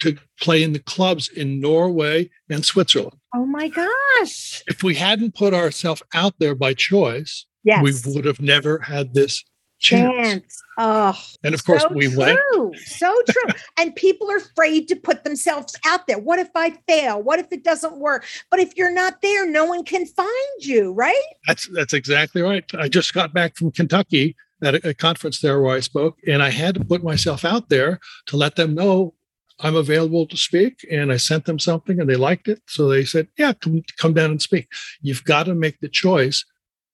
to 0.00 0.16
play 0.40 0.62
in 0.62 0.72
the 0.72 0.78
clubs 0.78 1.28
in 1.28 1.60
Norway 1.60 2.30
and 2.48 2.64
Switzerland. 2.64 3.18
Oh 3.34 3.44
my 3.46 3.68
gosh. 3.68 4.62
If 4.66 4.82
we 4.82 4.94
hadn't 4.94 5.34
put 5.34 5.52
ourselves 5.54 6.02
out 6.14 6.34
there 6.38 6.54
by 6.54 6.74
choice, 6.74 7.46
Yes. 7.64 7.82
we 7.82 7.92
would 8.14 8.24
have 8.24 8.40
never 8.40 8.78
had 8.80 9.14
this 9.14 9.44
chance. 9.78 10.12
Chance. 10.12 10.62
Oh, 10.78 11.18
And 11.42 11.54
of 11.54 11.64
course, 11.64 11.82
so 11.82 11.88
we 11.92 12.08
true. 12.08 12.18
went. 12.18 12.40
So 12.78 13.14
true. 13.28 13.52
and 13.78 13.94
people 13.96 14.30
are 14.30 14.36
afraid 14.36 14.88
to 14.88 14.96
put 14.96 15.24
themselves 15.24 15.74
out 15.86 16.06
there. 16.06 16.18
What 16.18 16.38
if 16.38 16.50
I 16.54 16.70
fail? 16.86 17.22
What 17.22 17.38
if 17.38 17.46
it 17.50 17.64
doesn't 17.64 17.96
work? 17.96 18.24
But 18.50 18.60
if 18.60 18.76
you're 18.76 18.92
not 18.92 19.22
there, 19.22 19.48
no 19.48 19.64
one 19.64 19.84
can 19.84 20.06
find 20.06 20.28
you, 20.60 20.92
right? 20.92 21.14
That's 21.46 21.68
that's 21.72 21.92
exactly 21.92 22.42
right. 22.42 22.64
I 22.78 22.88
just 22.88 23.14
got 23.14 23.32
back 23.32 23.56
from 23.56 23.72
Kentucky 23.72 24.36
at 24.62 24.74
a, 24.76 24.90
a 24.90 24.94
conference 24.94 25.40
there 25.40 25.60
where 25.60 25.76
I 25.76 25.80
spoke, 25.80 26.18
and 26.26 26.42
I 26.42 26.50
had 26.50 26.74
to 26.76 26.84
put 26.84 27.02
myself 27.02 27.44
out 27.44 27.68
there 27.68 28.00
to 28.26 28.36
let 28.36 28.56
them 28.56 28.74
know 28.74 29.14
I'm 29.60 29.76
available 29.76 30.26
to 30.26 30.36
speak. 30.36 30.86
And 30.90 31.12
I 31.12 31.16
sent 31.16 31.44
them 31.44 31.58
something, 31.58 32.00
and 32.00 32.08
they 32.08 32.16
liked 32.16 32.48
it, 32.48 32.62
so 32.66 32.88
they 32.88 33.04
said, 33.04 33.28
"Yeah, 33.36 33.52
come 33.52 33.82
come 33.96 34.14
down 34.14 34.30
and 34.30 34.42
speak." 34.42 34.68
You've 35.00 35.24
got 35.24 35.44
to 35.44 35.54
make 35.54 35.80
the 35.80 35.88
choice 35.88 36.44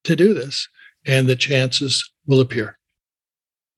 to 0.04 0.16
do 0.16 0.34
this, 0.34 0.68
and 1.06 1.28
the 1.28 1.36
chances 1.36 2.10
will 2.26 2.40
appear. 2.40 2.78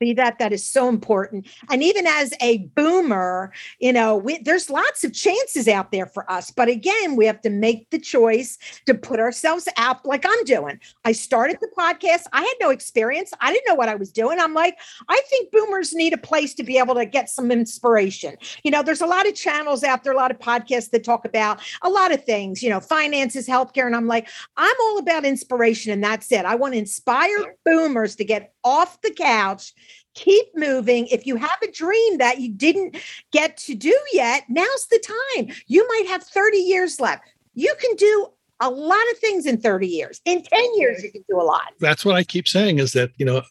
See 0.02 0.12
that 0.14 0.38
that 0.38 0.52
is 0.52 0.68
so 0.68 0.88
important. 0.88 1.46
And 1.70 1.82
even 1.82 2.06
as 2.06 2.34
a 2.42 2.58
boomer, 2.76 3.52
you 3.78 3.92
know, 3.92 4.16
we, 4.16 4.38
there's 4.38 4.68
lots 4.68 5.04
of 5.04 5.14
chances 5.14 5.68
out 5.68 5.90
there 5.90 6.06
for 6.06 6.30
us. 6.30 6.50
But 6.50 6.68
again, 6.68 7.16
we 7.16 7.24
have 7.24 7.40
to 7.42 7.50
make 7.50 7.88
the 7.90 7.98
choice 7.98 8.58
to 8.84 8.94
put 8.94 9.20
ourselves 9.20 9.68
out 9.78 10.04
like 10.04 10.26
I'm 10.26 10.44
doing. 10.44 10.78
I 11.04 11.12
started 11.12 11.58
the 11.60 11.70
podcast. 11.78 12.24
I 12.32 12.42
had 12.42 12.54
no 12.60 12.70
experience. 12.70 13.32
I 13.40 13.52
didn't 13.52 13.66
know 13.66 13.74
what 13.74 13.88
I 13.88 13.94
was 13.94 14.12
doing. 14.12 14.38
I'm 14.38 14.52
like, 14.52 14.78
I 15.08 15.20
think 15.30 15.50
boomers 15.50 15.94
need 15.94 16.12
a 16.12 16.18
place 16.18 16.52
to 16.54 16.62
be 16.62 16.76
able 16.76 16.94
to 16.96 17.06
get 17.06 17.30
some 17.30 17.50
inspiration. 17.50 18.36
You 18.64 18.70
know, 18.70 18.82
there's 18.82 19.00
a 19.00 19.06
lot 19.06 19.26
of 19.26 19.34
channels 19.34 19.82
out 19.82 20.04
there, 20.04 20.12
a 20.12 20.16
lot 20.16 20.30
of 20.30 20.38
podcasts 20.38 20.90
that 20.90 21.04
talk 21.04 21.24
about 21.24 21.60
a 21.82 21.88
lot 21.88 22.12
of 22.12 22.22
things, 22.24 22.62
you 22.62 22.68
know, 22.68 22.80
finances, 22.80 23.48
healthcare. 23.48 23.86
And 23.86 23.96
I'm 23.96 24.06
like, 24.06 24.28
I'm 24.56 24.76
all 24.82 24.98
about 24.98 25.24
inspiration. 25.24 25.92
And 25.92 26.04
that's 26.04 26.30
it. 26.32 26.44
I 26.44 26.54
want 26.54 26.74
to 26.74 26.78
inspire 26.78 27.56
boomers 27.64 28.16
to 28.16 28.24
get 28.24 28.52
off 28.66 29.00
the 29.00 29.12
couch 29.12 29.72
keep 30.14 30.46
moving. 30.56 31.06
If 31.06 31.26
you 31.26 31.36
have 31.36 31.58
a 31.62 31.70
dream 31.70 32.18
that 32.18 32.40
you 32.40 32.50
didn't 32.50 32.96
get 33.32 33.56
to 33.58 33.74
do 33.74 33.96
yet, 34.12 34.44
now's 34.48 34.86
the 34.90 35.14
time. 35.36 35.54
You 35.68 35.86
might 35.88 36.08
have 36.08 36.24
30 36.24 36.56
years 36.56 36.98
left. 36.98 37.22
You 37.54 37.72
can 37.80 37.94
do 37.96 38.28
a 38.60 38.70
lot 38.70 39.02
of 39.12 39.18
things 39.18 39.46
in 39.46 39.60
30 39.60 39.86
years. 39.86 40.20
In 40.24 40.42
10 40.42 40.78
years, 40.78 41.02
you 41.02 41.12
can 41.12 41.22
do 41.28 41.38
a 41.40 41.44
lot. 41.44 41.72
That's 41.78 42.04
what 42.04 42.16
I 42.16 42.24
keep 42.24 42.48
saying 42.48 42.78
is 42.78 42.92
that 42.94 43.10
you 43.18 43.26
know 43.26 43.42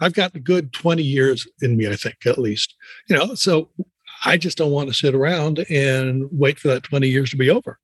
I've 0.00 0.12
got 0.12 0.34
a 0.36 0.40
good 0.40 0.72
20 0.72 1.02
years 1.02 1.48
in 1.62 1.76
me, 1.76 1.88
I 1.88 1.96
think 1.96 2.26
at 2.26 2.38
least. 2.38 2.74
You 3.08 3.16
know, 3.16 3.34
so 3.34 3.70
I 4.24 4.36
just 4.36 4.58
don't 4.58 4.70
want 4.70 4.88
to 4.88 4.94
sit 4.94 5.14
around 5.14 5.64
and 5.70 6.28
wait 6.30 6.58
for 6.58 6.68
that 6.68 6.82
20 6.84 7.08
years 7.08 7.30
to 7.30 7.36
be 7.36 7.50
over. 7.50 7.78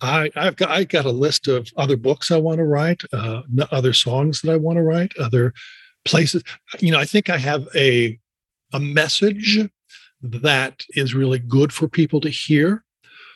I, 0.00 0.30
I've 0.34 0.56
got 0.56 0.70
I 0.70 0.82
got 0.82 1.04
a 1.04 1.12
list 1.12 1.46
of 1.46 1.68
other 1.76 1.96
books 1.96 2.32
I 2.32 2.38
want 2.38 2.58
to 2.58 2.64
write, 2.64 3.02
uh, 3.12 3.42
other 3.70 3.92
songs 3.92 4.40
that 4.40 4.50
I 4.50 4.56
want 4.56 4.78
to 4.78 4.82
write, 4.82 5.12
other 5.18 5.54
places. 6.04 6.42
You 6.80 6.92
know, 6.92 6.98
I 6.98 7.04
think 7.04 7.30
I 7.30 7.38
have 7.38 7.66
a 7.74 8.18
a 8.72 8.80
message 8.80 9.60
that 10.22 10.84
is 10.90 11.14
really 11.14 11.38
good 11.38 11.72
for 11.72 11.88
people 11.88 12.20
to 12.20 12.30
hear. 12.30 12.84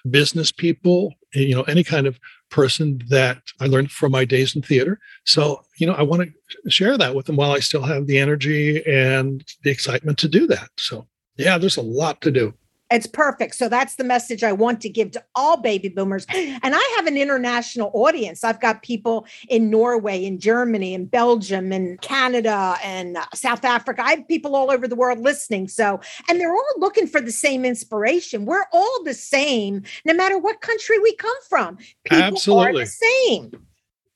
Business 0.08 0.52
people, 0.52 1.14
eh, 1.34 1.40
you 1.40 1.54
know, 1.54 1.62
any 1.62 1.82
kind 1.82 2.06
of 2.06 2.18
person 2.50 3.02
that 3.08 3.42
I 3.60 3.66
learned 3.66 3.90
from 3.90 4.12
my 4.12 4.24
days 4.24 4.54
in 4.54 4.62
theater. 4.62 5.00
So, 5.24 5.62
you 5.78 5.86
know, 5.86 5.94
I 5.94 6.02
want 6.02 6.30
to 6.62 6.70
share 6.70 6.96
that 6.96 7.14
with 7.14 7.26
them 7.26 7.36
while 7.36 7.50
I 7.50 7.58
still 7.58 7.82
have 7.82 8.06
the 8.06 8.18
energy 8.18 8.86
and 8.86 9.44
the 9.64 9.70
excitement 9.70 10.18
to 10.18 10.28
do 10.28 10.46
that. 10.46 10.70
So, 10.76 11.06
yeah, 11.36 11.58
there's 11.58 11.76
a 11.76 11.82
lot 11.82 12.20
to 12.22 12.30
do. 12.30 12.54
It's 12.88 13.06
perfect. 13.06 13.56
So 13.56 13.68
that's 13.68 13.96
the 13.96 14.04
message 14.04 14.44
I 14.44 14.52
want 14.52 14.80
to 14.82 14.88
give 14.88 15.10
to 15.12 15.24
all 15.34 15.56
baby 15.56 15.88
boomers. 15.88 16.26
And 16.62 16.74
I 16.74 16.94
have 16.96 17.06
an 17.06 17.16
international 17.16 17.90
audience. 17.92 18.42
I've 18.42 18.60
got 18.60 18.82
people 18.82 19.26
in 19.48 19.70
Norway, 19.70 20.24
in 20.24 20.38
Germany, 20.38 20.94
in 20.94 21.06
Belgium, 21.06 21.72
in 21.72 21.98
Canada, 21.98 22.76
and 22.82 23.16
uh, 23.16 23.24
South 23.34 23.64
Africa. 23.64 24.02
I 24.04 24.10
have 24.10 24.28
people 24.28 24.56
all 24.56 24.70
over 24.70 24.88
the 24.88 24.96
world 24.96 25.20
listening. 25.20 25.68
So, 25.68 26.00
and 26.28 26.40
they're 26.40 26.52
all 26.52 26.74
looking 26.78 27.06
for 27.06 27.20
the 27.20 27.32
same 27.32 27.64
inspiration. 27.64 28.46
We're 28.46 28.64
all 28.72 29.04
the 29.04 29.14
same, 29.14 29.82
no 30.04 30.14
matter 30.14 30.38
what 30.38 30.60
country 30.60 30.98
we 30.98 31.14
come 31.16 31.42
from. 31.48 31.76
People 32.04 32.22
Absolutely. 32.22 32.82
are 32.82 32.84
the 32.84 32.86
same. 32.86 33.52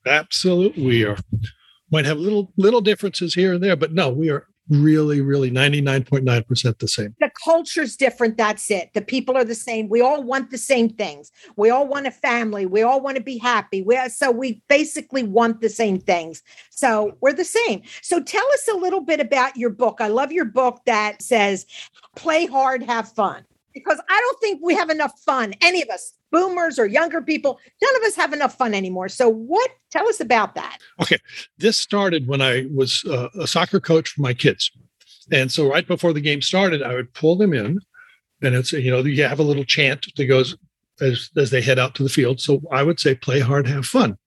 Absolutely, 0.06 0.84
we 0.84 1.04
are. 1.04 1.16
Might 1.92 2.04
have 2.06 2.18
little 2.18 2.52
little 2.56 2.80
differences 2.80 3.34
here 3.34 3.52
and 3.52 3.62
there, 3.62 3.76
but 3.76 3.92
no, 3.92 4.08
we 4.08 4.30
are 4.30 4.46
really, 4.70 5.20
really 5.20 5.50
99.9% 5.50 6.78
the 6.78 6.88
same. 6.88 7.14
The 7.20 7.30
culture's 7.44 7.96
different. 7.96 8.36
That's 8.36 8.70
it. 8.70 8.90
The 8.94 9.02
people 9.02 9.36
are 9.36 9.44
the 9.44 9.54
same. 9.54 9.88
We 9.88 10.00
all 10.00 10.22
want 10.22 10.50
the 10.50 10.58
same 10.58 10.88
things. 10.88 11.32
We 11.56 11.70
all 11.70 11.86
want 11.86 12.06
a 12.06 12.10
family. 12.10 12.66
We 12.66 12.82
all 12.82 13.00
want 13.00 13.16
to 13.16 13.22
be 13.22 13.36
happy. 13.36 13.82
We 13.82 13.98
so 14.08 14.30
we 14.30 14.62
basically 14.68 15.24
want 15.24 15.60
the 15.60 15.68
same 15.68 15.98
things. 15.98 16.42
So 16.70 17.16
we're 17.20 17.32
the 17.32 17.44
same. 17.44 17.82
So 18.00 18.22
tell 18.22 18.46
us 18.52 18.68
a 18.72 18.76
little 18.76 19.00
bit 19.00 19.20
about 19.20 19.56
your 19.56 19.70
book. 19.70 19.98
I 20.00 20.08
love 20.08 20.32
your 20.32 20.44
book 20.44 20.80
that 20.86 21.20
says 21.20 21.66
play 22.16 22.46
hard, 22.46 22.82
have 22.82 23.10
fun. 23.12 23.44
Because 23.74 24.00
I 24.08 24.20
don't 24.20 24.40
think 24.40 24.60
we 24.62 24.74
have 24.74 24.90
enough 24.90 25.12
fun, 25.20 25.54
any 25.60 25.80
of 25.80 25.88
us, 25.90 26.12
boomers 26.30 26.78
or 26.78 26.86
younger 26.86 27.20
people, 27.20 27.58
none 27.82 27.96
of 27.96 28.02
us 28.02 28.16
have 28.16 28.32
enough 28.32 28.56
fun 28.56 28.74
anymore. 28.74 29.08
So, 29.08 29.28
what? 29.28 29.70
Tell 29.90 30.08
us 30.08 30.20
about 30.20 30.54
that. 30.54 30.78
Okay. 31.00 31.18
This 31.58 31.76
started 31.76 32.26
when 32.26 32.40
I 32.40 32.66
was 32.74 33.04
uh, 33.04 33.28
a 33.38 33.46
soccer 33.46 33.80
coach 33.80 34.10
for 34.10 34.22
my 34.22 34.34
kids. 34.34 34.70
And 35.32 35.50
so, 35.50 35.68
right 35.68 35.86
before 35.86 36.12
the 36.12 36.20
game 36.20 36.42
started, 36.42 36.82
I 36.82 36.94
would 36.94 37.12
pull 37.14 37.36
them 37.36 37.52
in, 37.52 37.80
and 38.42 38.54
it's, 38.54 38.72
you 38.72 38.90
know, 38.90 39.00
you 39.00 39.22
have 39.24 39.38
a 39.38 39.44
little 39.44 39.64
chant 39.64 40.06
that 40.16 40.26
goes 40.26 40.56
as, 41.00 41.30
as 41.36 41.50
they 41.50 41.60
head 41.60 41.78
out 41.78 41.94
to 41.96 42.02
the 42.02 42.08
field. 42.08 42.40
So, 42.40 42.62
I 42.70 42.82
would 42.82 43.00
say, 43.00 43.14
play 43.14 43.40
hard, 43.40 43.66
have 43.66 43.86
fun. 43.86 44.18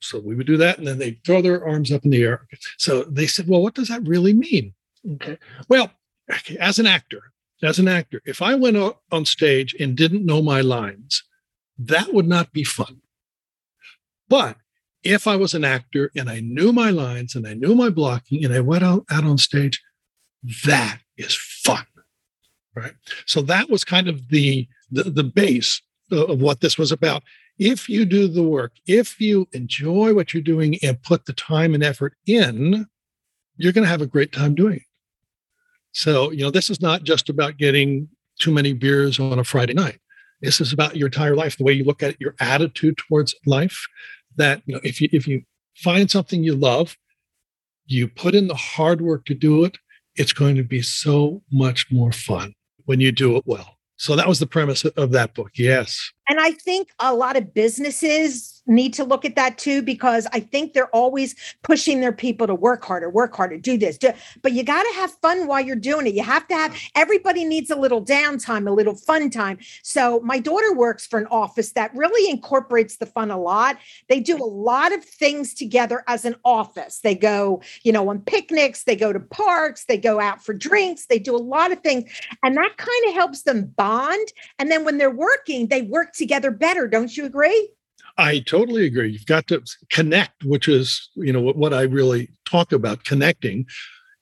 So, 0.00 0.20
we 0.20 0.34
would 0.34 0.46
do 0.46 0.56
that, 0.58 0.78
and 0.78 0.86
then 0.86 0.98
they 0.98 1.18
throw 1.24 1.42
their 1.42 1.66
arms 1.66 1.90
up 1.90 2.04
in 2.04 2.10
the 2.10 2.22
air. 2.22 2.46
So, 2.78 3.04
they 3.04 3.26
said, 3.26 3.48
Well, 3.48 3.62
what 3.62 3.74
does 3.74 3.88
that 3.88 4.06
really 4.06 4.34
mean? 4.34 4.74
Okay. 5.14 5.38
Well, 5.68 5.90
okay, 6.30 6.56
as 6.58 6.78
an 6.78 6.86
actor, 6.86 7.32
as 7.62 7.78
an 7.78 7.88
actor, 7.88 8.20
if 8.24 8.42
I 8.42 8.54
went 8.54 8.76
on 9.10 9.24
stage 9.24 9.74
and 9.78 9.96
didn't 9.96 10.26
know 10.26 10.42
my 10.42 10.60
lines, 10.60 11.22
that 11.78 12.12
would 12.12 12.26
not 12.26 12.52
be 12.52 12.64
fun. 12.64 13.02
But 14.28 14.56
if 15.02 15.26
I 15.26 15.36
was 15.36 15.54
an 15.54 15.64
actor 15.64 16.10
and 16.16 16.28
I 16.28 16.40
knew 16.40 16.72
my 16.72 16.90
lines 16.90 17.34
and 17.34 17.46
I 17.46 17.54
knew 17.54 17.74
my 17.74 17.90
blocking 17.90 18.44
and 18.44 18.52
I 18.52 18.60
went 18.60 18.82
out, 18.82 19.04
out 19.10 19.24
on 19.24 19.38
stage, 19.38 19.82
that 20.64 20.98
is 21.16 21.36
fun. 21.36 21.86
Right. 22.74 22.94
So 23.24 23.40
that 23.42 23.70
was 23.70 23.84
kind 23.84 24.08
of 24.08 24.28
the, 24.28 24.68
the, 24.90 25.04
the 25.04 25.24
base 25.24 25.80
of 26.10 26.42
what 26.42 26.60
this 26.60 26.76
was 26.76 26.92
about. 26.92 27.22
If 27.58 27.88
you 27.88 28.04
do 28.04 28.28
the 28.28 28.42
work, 28.42 28.72
if 28.86 29.18
you 29.18 29.48
enjoy 29.52 30.12
what 30.12 30.34
you're 30.34 30.42
doing 30.42 30.76
and 30.82 31.02
put 31.02 31.24
the 31.24 31.32
time 31.32 31.72
and 31.72 31.82
effort 31.82 32.14
in, 32.26 32.86
you're 33.56 33.72
going 33.72 33.84
to 33.84 33.90
have 33.90 34.02
a 34.02 34.06
great 34.06 34.32
time 34.32 34.54
doing 34.54 34.76
it. 34.76 34.82
So, 35.92 36.30
you 36.30 36.42
know, 36.42 36.50
this 36.50 36.68
is 36.68 36.82
not 36.82 37.04
just 37.04 37.30
about 37.30 37.56
getting 37.56 38.08
too 38.38 38.52
many 38.52 38.74
beers 38.74 39.18
on 39.18 39.38
a 39.38 39.44
Friday 39.44 39.72
night. 39.72 39.98
This 40.40 40.60
is 40.60 40.72
about 40.72 40.96
your 40.96 41.06
entire 41.06 41.34
life, 41.34 41.56
the 41.56 41.64
way 41.64 41.72
you 41.72 41.84
look 41.84 42.02
at 42.02 42.10
it, 42.10 42.20
your 42.20 42.34
attitude 42.40 42.98
towards 42.98 43.34
life. 43.46 43.86
That, 44.36 44.62
you 44.66 44.74
know, 44.74 44.80
if 44.84 45.00
you 45.00 45.08
if 45.12 45.26
you 45.26 45.42
find 45.76 46.10
something 46.10 46.44
you 46.44 46.54
love, 46.54 46.96
you 47.86 48.08
put 48.08 48.34
in 48.34 48.48
the 48.48 48.54
hard 48.54 49.00
work 49.00 49.24
to 49.26 49.34
do 49.34 49.64
it, 49.64 49.78
it's 50.16 50.32
going 50.32 50.56
to 50.56 50.62
be 50.62 50.82
so 50.82 51.42
much 51.50 51.86
more 51.90 52.12
fun 52.12 52.54
when 52.84 53.00
you 53.00 53.12
do 53.12 53.36
it 53.36 53.44
well. 53.46 53.76
So 53.96 54.14
that 54.14 54.28
was 54.28 54.40
the 54.40 54.46
premise 54.46 54.84
of 54.84 55.10
that 55.12 55.34
book. 55.34 55.52
Yes. 55.54 56.12
And 56.28 56.38
I 56.38 56.52
think 56.52 56.88
a 56.98 57.14
lot 57.14 57.36
of 57.36 57.54
businesses 57.54 58.55
need 58.66 58.94
to 58.94 59.04
look 59.04 59.24
at 59.24 59.36
that 59.36 59.58
too 59.58 59.82
because 59.82 60.26
I 60.32 60.40
think 60.40 60.72
they're 60.72 60.94
always 60.94 61.34
pushing 61.62 62.00
their 62.00 62.12
people 62.12 62.46
to 62.46 62.54
work 62.54 62.84
harder, 62.84 63.08
work 63.08 63.34
harder, 63.34 63.56
do 63.56 63.78
this. 63.78 63.98
Do, 63.98 64.12
but 64.42 64.52
you 64.52 64.62
got 64.62 64.82
to 64.82 64.94
have 64.94 65.12
fun 65.22 65.46
while 65.46 65.60
you're 65.60 65.76
doing 65.76 66.06
it. 66.06 66.14
You 66.14 66.22
have 66.22 66.46
to 66.48 66.54
have 66.54 66.76
everybody 66.94 67.44
needs 67.44 67.70
a 67.70 67.76
little 67.76 68.04
downtime, 68.04 68.68
a 68.68 68.72
little 68.72 68.94
fun 68.94 69.30
time. 69.30 69.58
So 69.82 70.20
my 70.20 70.38
daughter 70.38 70.72
works 70.74 71.06
for 71.06 71.18
an 71.18 71.26
office 71.26 71.72
that 71.72 71.94
really 71.94 72.30
incorporates 72.30 72.96
the 72.96 73.06
fun 73.06 73.30
a 73.30 73.38
lot. 73.38 73.78
They 74.08 74.20
do 74.20 74.36
a 74.36 74.44
lot 74.44 74.92
of 74.92 75.04
things 75.04 75.54
together 75.54 76.02
as 76.06 76.24
an 76.24 76.36
office. 76.44 77.00
They 77.00 77.14
go, 77.14 77.62
you 77.82 77.92
know, 77.92 78.08
on 78.08 78.20
picnics, 78.20 78.84
they 78.84 78.96
go 78.96 79.12
to 79.12 79.20
parks, 79.20 79.84
they 79.84 79.98
go 79.98 80.20
out 80.20 80.44
for 80.44 80.52
drinks, 80.52 81.06
they 81.06 81.18
do 81.18 81.34
a 81.34 81.38
lot 81.38 81.72
of 81.72 81.80
things. 81.80 82.10
And 82.42 82.56
that 82.56 82.76
kind 82.76 83.08
of 83.08 83.14
helps 83.14 83.42
them 83.42 83.66
bond. 83.76 84.32
And 84.58 84.70
then 84.70 84.84
when 84.84 84.98
they're 84.98 85.10
working, 85.10 85.68
they 85.68 85.82
work 85.82 86.12
together 86.12 86.50
better. 86.50 86.88
Don't 86.88 87.16
you 87.16 87.24
agree? 87.24 87.70
I 88.18 88.40
totally 88.40 88.86
agree. 88.86 89.10
You've 89.10 89.26
got 89.26 89.46
to 89.48 89.62
connect, 89.90 90.44
which 90.44 90.68
is, 90.68 91.10
you 91.16 91.32
know, 91.32 91.40
what, 91.40 91.56
what 91.56 91.74
I 91.74 91.82
really 91.82 92.30
talk 92.46 92.72
about 92.72 93.04
connecting, 93.04 93.66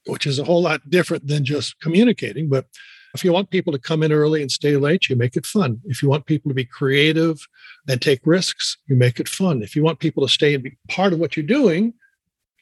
which 0.06 0.26
is 0.26 0.38
a 0.38 0.44
whole 0.44 0.62
lot 0.62 0.88
different 0.90 1.28
than 1.28 1.44
just 1.44 1.78
communicating. 1.80 2.48
But 2.48 2.66
if 3.14 3.24
you 3.24 3.32
want 3.32 3.50
people 3.50 3.72
to 3.72 3.78
come 3.78 4.02
in 4.02 4.12
early 4.12 4.42
and 4.42 4.50
stay 4.50 4.76
late, 4.76 5.08
you 5.08 5.14
make 5.14 5.36
it 5.36 5.46
fun. 5.46 5.80
If 5.84 6.02
you 6.02 6.08
want 6.08 6.26
people 6.26 6.50
to 6.50 6.54
be 6.54 6.64
creative 6.64 7.46
and 7.88 8.02
take 8.02 8.20
risks, 8.24 8.76
you 8.88 8.96
make 8.96 9.20
it 9.20 9.28
fun. 9.28 9.62
If 9.62 9.76
you 9.76 9.84
want 9.84 10.00
people 10.00 10.26
to 10.26 10.32
stay 10.32 10.54
and 10.54 10.64
be 10.64 10.76
part 10.88 11.12
of 11.12 11.20
what 11.20 11.36
you're 11.36 11.46
doing, 11.46 11.94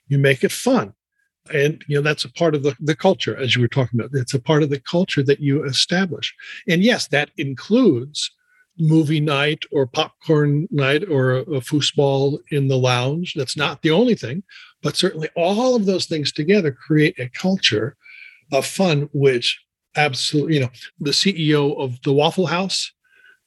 you 0.08 0.18
make 0.18 0.44
it 0.44 0.52
fun. 0.52 0.92
And 1.52 1.82
you 1.88 1.96
know 1.96 2.02
that's 2.02 2.24
a 2.24 2.32
part 2.32 2.54
of 2.54 2.62
the, 2.62 2.76
the 2.78 2.94
culture, 2.94 3.36
as 3.36 3.56
you 3.56 3.62
were 3.62 3.68
talking 3.68 3.98
about. 3.98 4.10
It's 4.12 4.34
a 4.34 4.40
part 4.40 4.62
of 4.62 4.70
the 4.70 4.78
culture 4.78 5.22
that 5.24 5.40
you 5.40 5.64
establish. 5.64 6.32
And 6.68 6.84
yes, 6.84 7.08
that 7.08 7.30
includes 7.36 8.30
movie 8.78 9.20
night 9.20 9.64
or 9.70 9.86
popcorn 9.86 10.66
night 10.70 11.08
or 11.08 11.32
a, 11.32 11.40
a 11.42 11.60
foosball 11.60 12.38
in 12.50 12.68
the 12.68 12.78
lounge. 12.78 13.34
That's 13.34 13.56
not 13.56 13.82
the 13.82 13.90
only 13.90 14.14
thing, 14.14 14.42
but 14.82 14.96
certainly 14.96 15.28
all 15.36 15.74
of 15.74 15.86
those 15.86 16.06
things 16.06 16.32
together 16.32 16.72
create 16.72 17.18
a 17.18 17.28
culture 17.28 17.96
of 18.52 18.66
fun, 18.66 19.08
which 19.12 19.60
absolutely, 19.96 20.54
you 20.54 20.60
know, 20.60 20.70
the 21.00 21.10
CEO 21.10 21.78
of 21.78 22.00
the 22.02 22.12
Waffle 22.12 22.46
House 22.46 22.92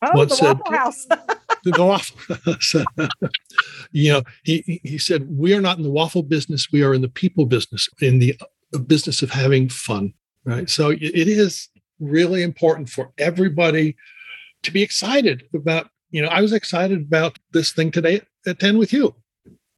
oh, 0.02 0.12
once 0.14 0.32
the 0.32 0.36
said, 0.38 0.60
Waffle 0.60 0.78
House. 0.78 1.08
the 1.66 1.84
waffle 1.84 2.36
house. 2.46 2.76
you 3.92 4.14
know, 4.14 4.24
he, 4.44 4.80
he 4.84 4.98
said, 4.98 5.28
We 5.30 5.54
are 5.54 5.62
not 5.62 5.78
in 5.78 5.84
the 5.84 5.90
waffle 5.90 6.24
business, 6.24 6.72
we 6.72 6.84
are 6.84 6.94
in 6.94 7.02
the 7.02 7.10
people 7.10 7.46
business, 7.46 7.90
in 8.02 8.20
the 8.20 8.40
uh, 8.74 8.78
business 8.80 9.22
of 9.22 9.32
having 9.32 9.70
fun. 9.70 10.14
Right. 10.46 10.70
So 10.70 10.92
it 10.92 11.02
is 11.02 11.70
really 12.00 12.44
important 12.44 12.90
for 12.90 13.12
everybody 13.18 13.96
to 14.66 14.72
be 14.72 14.84
excited 14.84 15.44
about, 15.54 15.90
you 16.12 16.22
know, 16.22 16.28
I 16.28 16.42
was 16.42 16.54
excited 16.54 17.02
about 17.02 17.38
this 17.54 17.72
thing 17.72 17.92
today 17.92 18.22
at 18.46 18.60
10 18.60 18.78
with 18.78 18.94
you 18.94 19.16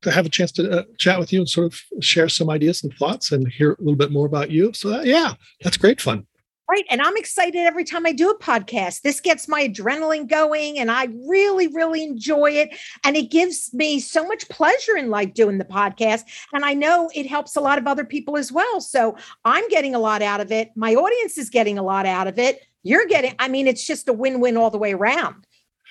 to 0.02 0.12
have 0.12 0.26
a 0.26 0.30
chance 0.30 0.52
to 0.54 0.80
uh, 0.80 0.84
chat 0.98 1.20
with 1.20 1.34
you 1.34 1.40
and 1.40 1.50
sort 1.50 1.68
of 1.68 2.04
share 2.04 2.30
some 2.30 2.50
ideas 2.50 2.84
and 2.84 2.94
thoughts 2.94 3.32
and 3.32 3.48
hear 3.48 3.74
a 3.74 3.80
little 3.80 3.96
bit 3.96 4.12
more 4.12 4.26
about 4.26 4.52
you. 4.52 4.72
So, 4.74 4.90
that, 4.90 5.06
yeah, 5.06 5.34
that's 5.62 5.78
great 5.78 6.02
fun. 6.02 6.26
Right. 6.70 6.84
And 6.90 7.02
I'm 7.02 7.16
excited 7.16 7.62
every 7.62 7.86
time 7.86 8.06
I 8.06 8.12
do 8.12 8.30
a 8.30 8.38
podcast. 8.38 9.02
This 9.02 9.22
gets 9.22 9.48
my 9.48 9.70
adrenaline 9.70 10.28
going 10.28 10.80
and 10.80 10.92
I 10.92 11.08
really, 11.26 11.68
really 11.68 12.04
enjoy 12.04 12.52
it. 12.52 12.78
And 13.06 13.16
it 13.16 13.32
gives 13.32 13.74
me 13.74 14.02
so 14.02 14.28
much 14.28 14.50
pleasure 14.50 14.98
in 14.98 15.10
like 15.10 15.34
doing 15.34 15.60
the 15.60 15.66
podcast. 15.66 16.24
And 16.52 16.66
I 16.66 16.74
know 16.74 17.10
it 17.16 17.26
helps 17.26 17.56
a 17.56 17.62
lot 17.62 17.78
of 17.78 17.88
other 17.88 18.04
people 18.04 18.36
as 18.36 18.52
well. 18.52 18.82
So 18.82 19.16
I'm 19.46 19.66
getting 19.70 19.96
a 19.96 20.00
lot 20.00 20.22
out 20.22 20.42
of 20.42 20.52
it. 20.52 20.72
My 20.76 20.94
audience 20.94 21.38
is 21.38 21.50
getting 21.50 21.78
a 21.78 21.84
lot 21.84 22.06
out 22.06 22.28
of 22.28 22.38
it 22.38 22.60
you're 22.88 23.06
getting 23.06 23.34
i 23.40 23.48
mean 23.48 23.68
it's 23.68 23.86
just 23.86 24.08
a 24.08 24.14
win-win 24.14 24.58
all 24.58 24.70
the 24.70 24.78
way 24.78 24.94
around 24.94 25.46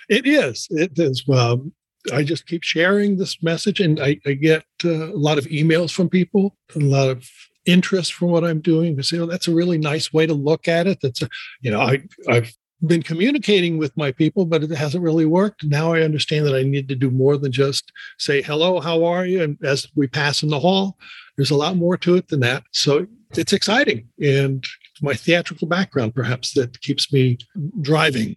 it 0.08 0.26
is 0.26 0.66
it 0.70 0.98
is 0.98 1.24
um, 1.32 1.72
i 2.12 2.22
just 2.22 2.46
keep 2.46 2.62
sharing 2.62 3.16
this 3.16 3.42
message 3.42 3.80
and 3.80 4.00
i, 4.00 4.18
I 4.26 4.32
get 4.32 4.64
uh, 4.84 5.12
a 5.12 5.18
lot 5.18 5.38
of 5.38 5.46
emails 5.46 5.92
from 5.92 6.08
people 6.08 6.56
a 6.74 6.80
lot 6.80 7.08
of 7.08 7.28
interest 7.66 8.14
from 8.14 8.30
what 8.30 8.44
i'm 8.44 8.60
doing 8.60 8.96
they 8.96 9.02
say 9.02 9.18
oh 9.18 9.26
that's 9.26 9.48
a 9.48 9.54
really 9.54 9.78
nice 9.78 10.12
way 10.12 10.26
to 10.26 10.34
look 10.34 10.68
at 10.68 10.86
it 10.86 10.98
that's 11.02 11.22
a, 11.22 11.28
you 11.60 11.70
know 11.70 11.80
i 11.80 12.02
i've 12.28 12.52
been 12.84 13.02
communicating 13.02 13.78
with 13.78 13.96
my 13.96 14.12
people, 14.12 14.44
but 14.44 14.62
it 14.62 14.70
hasn't 14.70 15.02
really 15.02 15.24
worked. 15.24 15.64
Now 15.64 15.94
I 15.94 16.02
understand 16.02 16.46
that 16.46 16.54
I 16.54 16.62
need 16.62 16.88
to 16.88 16.94
do 16.94 17.10
more 17.10 17.36
than 17.36 17.52
just 17.52 17.92
say, 18.18 18.42
hello, 18.42 18.80
how 18.80 19.04
are 19.04 19.24
you? 19.24 19.42
And 19.42 19.56
as 19.64 19.86
we 19.94 20.06
pass 20.06 20.42
in 20.42 20.50
the 20.50 20.60
hall, 20.60 20.98
there's 21.36 21.50
a 21.50 21.56
lot 21.56 21.76
more 21.76 21.96
to 21.98 22.16
it 22.16 22.28
than 22.28 22.40
that. 22.40 22.64
So 22.72 23.06
it's 23.36 23.52
exciting. 23.52 24.08
And 24.22 24.64
my 25.02 25.14
theatrical 25.14 25.68
background, 25.68 26.14
perhaps, 26.14 26.54
that 26.54 26.80
keeps 26.80 27.12
me 27.12 27.38
driving. 27.80 28.36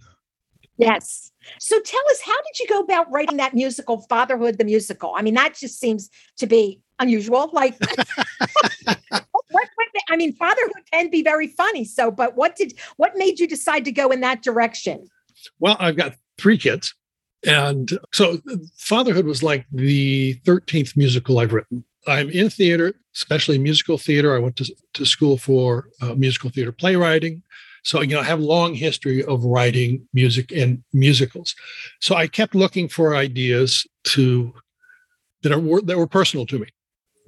Yes. 0.78 1.32
So 1.60 1.80
tell 1.82 2.02
us, 2.12 2.22
how 2.22 2.36
did 2.36 2.60
you 2.60 2.68
go 2.68 2.80
about 2.80 3.12
writing 3.12 3.38
that 3.38 3.54
musical, 3.54 4.02
Fatherhood 4.10 4.58
the 4.58 4.64
Musical? 4.64 5.14
I 5.16 5.22
mean, 5.22 5.34
that 5.34 5.56
just 5.56 5.80
seems 5.80 6.10
to 6.38 6.48
be 6.48 6.80
unusual. 7.00 7.50
Like, 7.54 7.78
I 10.10 10.16
mean, 10.16 10.34
fatherhood 10.34 10.84
can 10.92 11.10
be 11.10 11.22
very 11.22 11.48
funny. 11.48 11.86
So, 11.86 12.12
but 12.12 12.36
what 12.36 12.56
did, 12.56 12.74
what 12.98 13.14
made 13.16 13.40
you 13.40 13.48
decide 13.48 13.86
to 13.86 13.92
go 13.92 14.10
in 14.10 14.22
that 14.22 14.42
direction? 14.42 15.08
Well, 15.60 15.78
I've 15.80 15.96
got 15.96 16.16
three 16.38 16.58
kids. 16.58 16.94
And 17.46 17.98
so 18.12 18.40
fatherhood 18.76 19.26
was 19.26 19.42
like 19.42 19.66
the 19.72 20.36
13th 20.46 20.98
musical 20.98 21.40
I've 21.40 21.54
written. 21.54 21.86
I'm 22.10 22.30
in 22.30 22.50
theater, 22.50 22.94
especially 23.16 23.58
musical 23.58 23.98
theater. 23.98 24.36
I 24.36 24.40
went 24.40 24.56
to, 24.58 24.76
to 24.94 25.06
school 25.06 25.38
for 25.38 25.90
uh, 26.02 26.16
musical 26.16 26.50
theater 26.50 26.72
playwriting. 26.72 27.44
So, 27.84 28.02
you 28.02 28.16
know, 28.16 28.22
I 28.22 28.26
have 28.26 28.40
a 28.40 28.44
long 28.44 28.74
history 28.74 29.24
of 29.24 29.44
writing 29.44 30.08
music 30.14 30.52
and 30.52 30.84
musicals. 30.94 31.56
So 32.02 32.16
I 32.16 32.28
kept 32.28 32.56
looking 32.56 32.90
for 32.90 33.16
ideas 33.16 33.88
to 34.06 34.54
that 35.44 35.54
are 35.54 35.82
that 35.82 35.98
were 35.98 36.08
personal 36.08 36.46
to 36.48 36.60
me, 36.60 36.68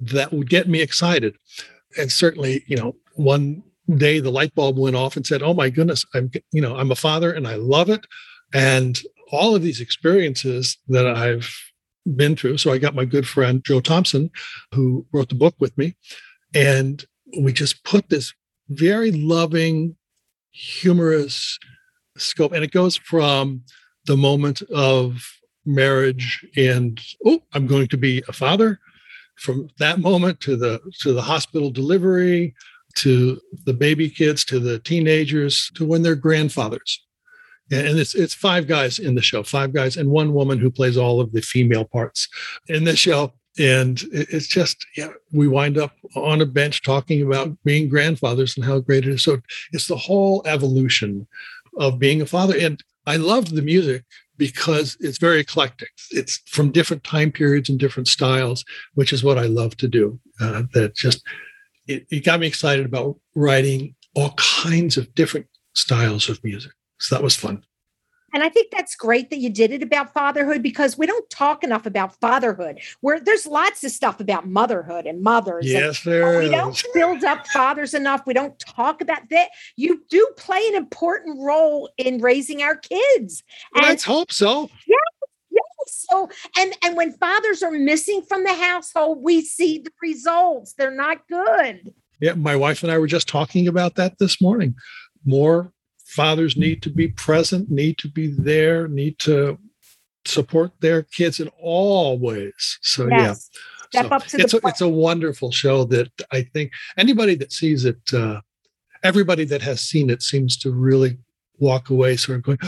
that 0.00 0.32
would 0.32 0.50
get 0.50 0.68
me 0.68 0.80
excited. 0.80 1.36
And 1.98 2.12
certainly, 2.12 2.64
you 2.66 2.76
know, 2.76 2.94
one 3.14 3.62
day 3.96 4.20
the 4.20 4.30
light 4.30 4.54
bulb 4.54 4.78
went 4.78 4.96
off 4.96 5.16
and 5.16 5.26
said, 5.26 5.42
"Oh 5.42 5.54
my 5.54 5.70
goodness, 5.70 6.04
I'm 6.14 6.30
you 6.52 6.60
know, 6.60 6.76
I'm 6.76 6.90
a 6.90 6.96
father 6.96 7.32
and 7.32 7.46
I 7.46 7.54
love 7.54 7.88
it." 7.88 8.06
And 8.52 9.00
all 9.30 9.54
of 9.54 9.62
these 9.62 9.80
experiences 9.80 10.76
that 10.88 11.06
I've 11.06 11.71
been 12.16 12.36
through. 12.36 12.58
So 12.58 12.72
I 12.72 12.78
got 12.78 12.94
my 12.94 13.04
good 13.04 13.26
friend 13.26 13.64
Joe 13.64 13.80
Thompson, 13.80 14.30
who 14.74 15.06
wrote 15.12 15.28
the 15.28 15.34
book 15.34 15.54
with 15.58 15.76
me, 15.78 15.94
and 16.54 17.04
we 17.40 17.52
just 17.52 17.84
put 17.84 18.08
this 18.08 18.32
very 18.68 19.12
loving, 19.12 19.96
humorous 20.50 21.58
scope, 22.16 22.52
and 22.52 22.64
it 22.64 22.72
goes 22.72 22.96
from 22.96 23.62
the 24.06 24.16
moment 24.16 24.62
of 24.74 25.22
marriage 25.64 26.44
and 26.56 27.00
oh, 27.24 27.40
I'm 27.52 27.66
going 27.66 27.86
to 27.88 27.96
be 27.96 28.22
a 28.28 28.32
father, 28.32 28.80
from 29.36 29.68
that 29.78 29.98
moment 30.00 30.40
to 30.40 30.56
the 30.56 30.80
to 31.00 31.12
the 31.12 31.22
hospital 31.22 31.70
delivery, 31.70 32.54
to 32.96 33.40
the 33.64 33.72
baby 33.72 34.10
kids, 34.10 34.44
to 34.46 34.58
the 34.58 34.78
teenagers, 34.80 35.70
to 35.74 35.86
when 35.86 36.02
they're 36.02 36.16
grandfathers 36.16 37.00
and 37.72 37.98
it's 37.98 38.14
it's 38.14 38.34
five 38.34 38.66
guys 38.66 38.98
in 38.98 39.14
the 39.14 39.22
show, 39.22 39.42
five 39.42 39.72
guys 39.72 39.96
and 39.96 40.10
one 40.10 40.34
woman 40.34 40.58
who 40.58 40.70
plays 40.70 40.96
all 40.96 41.20
of 41.20 41.32
the 41.32 41.42
female 41.42 41.84
parts 41.84 42.28
in 42.68 42.84
the 42.84 42.96
show. 42.96 43.32
And 43.58 44.02
it's 44.12 44.46
just, 44.46 44.86
yeah, 44.96 45.12
we 45.30 45.46
wind 45.46 45.76
up 45.76 45.92
on 46.16 46.40
a 46.40 46.46
bench 46.46 46.82
talking 46.82 47.20
about 47.20 47.54
being 47.64 47.90
grandfathers 47.90 48.56
and 48.56 48.64
how 48.64 48.78
great 48.80 49.06
it 49.06 49.12
is. 49.12 49.24
So 49.24 49.42
it's 49.72 49.88
the 49.88 49.96
whole 49.96 50.42
evolution 50.46 51.26
of 51.78 51.98
being 51.98 52.22
a 52.22 52.26
father. 52.26 52.54
And 52.58 52.82
I 53.06 53.16
love 53.16 53.50
the 53.50 53.60
music 53.60 54.04
because 54.38 54.96
it's 55.00 55.18
very 55.18 55.40
eclectic. 55.40 55.90
It's 56.10 56.38
from 56.46 56.72
different 56.72 57.04
time 57.04 57.30
periods 57.30 57.68
and 57.68 57.78
different 57.78 58.08
styles, 58.08 58.64
which 58.94 59.12
is 59.12 59.22
what 59.22 59.36
I 59.36 59.46
love 59.46 59.76
to 59.78 59.88
do. 59.88 60.18
Uh, 60.40 60.62
that 60.72 60.94
just 60.94 61.22
it, 61.86 62.06
it 62.10 62.24
got 62.24 62.40
me 62.40 62.46
excited 62.46 62.86
about 62.86 63.18
writing 63.34 63.94
all 64.14 64.32
kinds 64.36 64.96
of 64.96 65.14
different 65.14 65.46
styles 65.74 66.28
of 66.28 66.42
music. 66.42 66.72
So 67.02 67.16
that 67.16 67.22
was 67.22 67.36
fun. 67.36 67.64
And 68.34 68.42
I 68.42 68.48
think 68.48 68.70
that's 68.70 68.96
great 68.96 69.28
that 69.28 69.40
you 69.40 69.50
did 69.50 69.72
it 69.72 69.82
about 69.82 70.14
fatherhood 70.14 70.62
because 70.62 70.96
we 70.96 71.06
don't 71.06 71.28
talk 71.28 71.62
enough 71.62 71.84
about 71.84 72.18
fatherhood. 72.18 72.80
Where 73.00 73.20
there's 73.20 73.46
lots 73.46 73.84
of 73.84 73.90
stuff 73.90 74.20
about 74.20 74.48
motherhood 74.48 75.04
and 75.04 75.22
mothers. 75.22 75.66
Yes, 75.66 76.06
and, 76.06 76.14
there 76.14 76.38
We 76.38 76.46
is. 76.46 76.50
don't 76.50 76.84
build 76.94 77.24
up 77.24 77.46
fathers 77.48 77.92
enough. 77.92 78.22
We 78.26 78.32
don't 78.32 78.58
talk 78.58 79.02
about 79.02 79.28
that. 79.30 79.48
You 79.76 80.02
do 80.08 80.26
play 80.38 80.66
an 80.68 80.76
important 80.76 81.40
role 81.40 81.90
in 81.98 82.22
raising 82.22 82.62
our 82.62 82.76
kids. 82.76 83.42
And, 83.74 83.84
Let's 83.84 84.04
hope 84.04 84.32
so. 84.32 84.70
Yeah. 84.86 84.96
Yes. 85.50 86.06
So 86.08 86.30
and 86.58 86.74
and 86.82 86.96
when 86.96 87.12
fathers 87.12 87.62
are 87.62 87.70
missing 87.70 88.22
from 88.22 88.44
the 88.44 88.54
household, 88.54 89.22
we 89.22 89.42
see 89.42 89.78
the 89.78 89.90
results. 90.00 90.72
They're 90.72 90.90
not 90.90 91.18
good. 91.28 91.92
Yeah, 92.20 92.34
my 92.34 92.56
wife 92.56 92.82
and 92.82 92.90
I 92.90 92.96
were 92.98 93.08
just 93.08 93.28
talking 93.28 93.68
about 93.68 93.96
that 93.96 94.18
this 94.18 94.40
morning. 94.40 94.74
More 95.26 95.70
fathers 96.12 96.56
need 96.56 96.82
to 96.82 96.90
be 96.90 97.08
present, 97.08 97.70
need 97.70 97.98
to 97.98 98.08
be 98.08 98.34
there, 98.36 98.86
need 98.86 99.18
to 99.20 99.58
support 100.24 100.72
their 100.80 101.02
kids 101.02 101.40
in 101.40 101.48
all 101.60 102.18
ways. 102.18 102.78
So 102.82 103.08
yes. 103.08 103.50
yeah. 103.52 103.60
Step 103.88 104.08
so 104.08 104.14
up 104.14 104.24
to 104.26 104.40
it's 104.40 104.52
the 104.52 104.60
a, 104.64 104.68
it's 104.68 104.80
a 104.80 104.88
wonderful 104.88 105.50
show 105.50 105.84
that 105.84 106.10
I 106.30 106.42
think 106.42 106.72
anybody 106.96 107.34
that 107.36 107.52
sees 107.52 107.84
it, 107.84 108.00
uh, 108.12 108.40
everybody 109.02 109.44
that 109.44 109.62
has 109.62 109.80
seen 109.80 110.08
it 110.08 110.22
seems 110.22 110.56
to 110.58 110.70
really 110.70 111.18
walk 111.58 111.90
away 111.90 112.16
sort 112.16 112.38
of 112.38 112.44
going, 112.44 112.58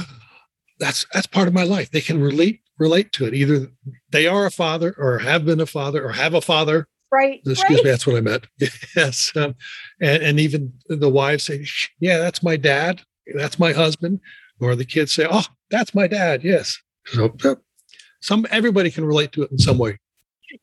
that's 0.79 1.07
that's 1.15 1.27
part 1.27 1.49
of 1.49 1.55
my 1.55 1.63
life. 1.63 1.91
They 1.91 2.03
can 2.03 2.21
relate 2.21 2.61
relate 2.79 3.13
to 3.13 3.25
it. 3.25 3.35
Either 3.35 3.69
they 4.11 4.27
are 4.27 4.47
a 4.47 4.51
father 4.51 4.95
or 4.99 5.19
have 5.19 5.47
been 5.47 5.61
a 5.61 5.67
father 5.67 6.05
or 6.05 6.13
have 6.13 6.35
a 6.35 6.43
father. 6.43 6.89
Right. 7.11 7.41
Excuse 7.47 7.63
right. 7.63 7.85
me, 7.85 7.91
that's 7.91 8.07
what 8.07 8.17
I 8.17 8.21
meant. 8.21 8.47
yes. 8.97 9.33
Um, 9.37 9.55
and, 10.01 10.23
and 10.23 10.41
even 10.41 10.73
the 10.89 11.09
wives 11.09 11.45
say, 11.45 11.65
yeah, 12.01 12.19
that's 12.19 12.43
my 12.43 12.57
dad 12.57 13.03
that's 13.35 13.59
my 13.59 13.73
husband 13.73 14.21
or 14.61 14.77
the 14.77 14.85
kids 14.85 15.13
say 15.13 15.27
oh 15.31 15.45
that's 15.71 15.95
my 15.95 16.07
dad 16.07 16.45
yes. 16.45 16.79
So 17.07 17.35
some 18.21 18.47
everybody 18.51 18.91
can 18.91 19.05
relate 19.05 19.33
to 19.33 19.43
it 19.43 19.51
in 19.51 19.59
some 19.59 19.77
way. 19.77 19.99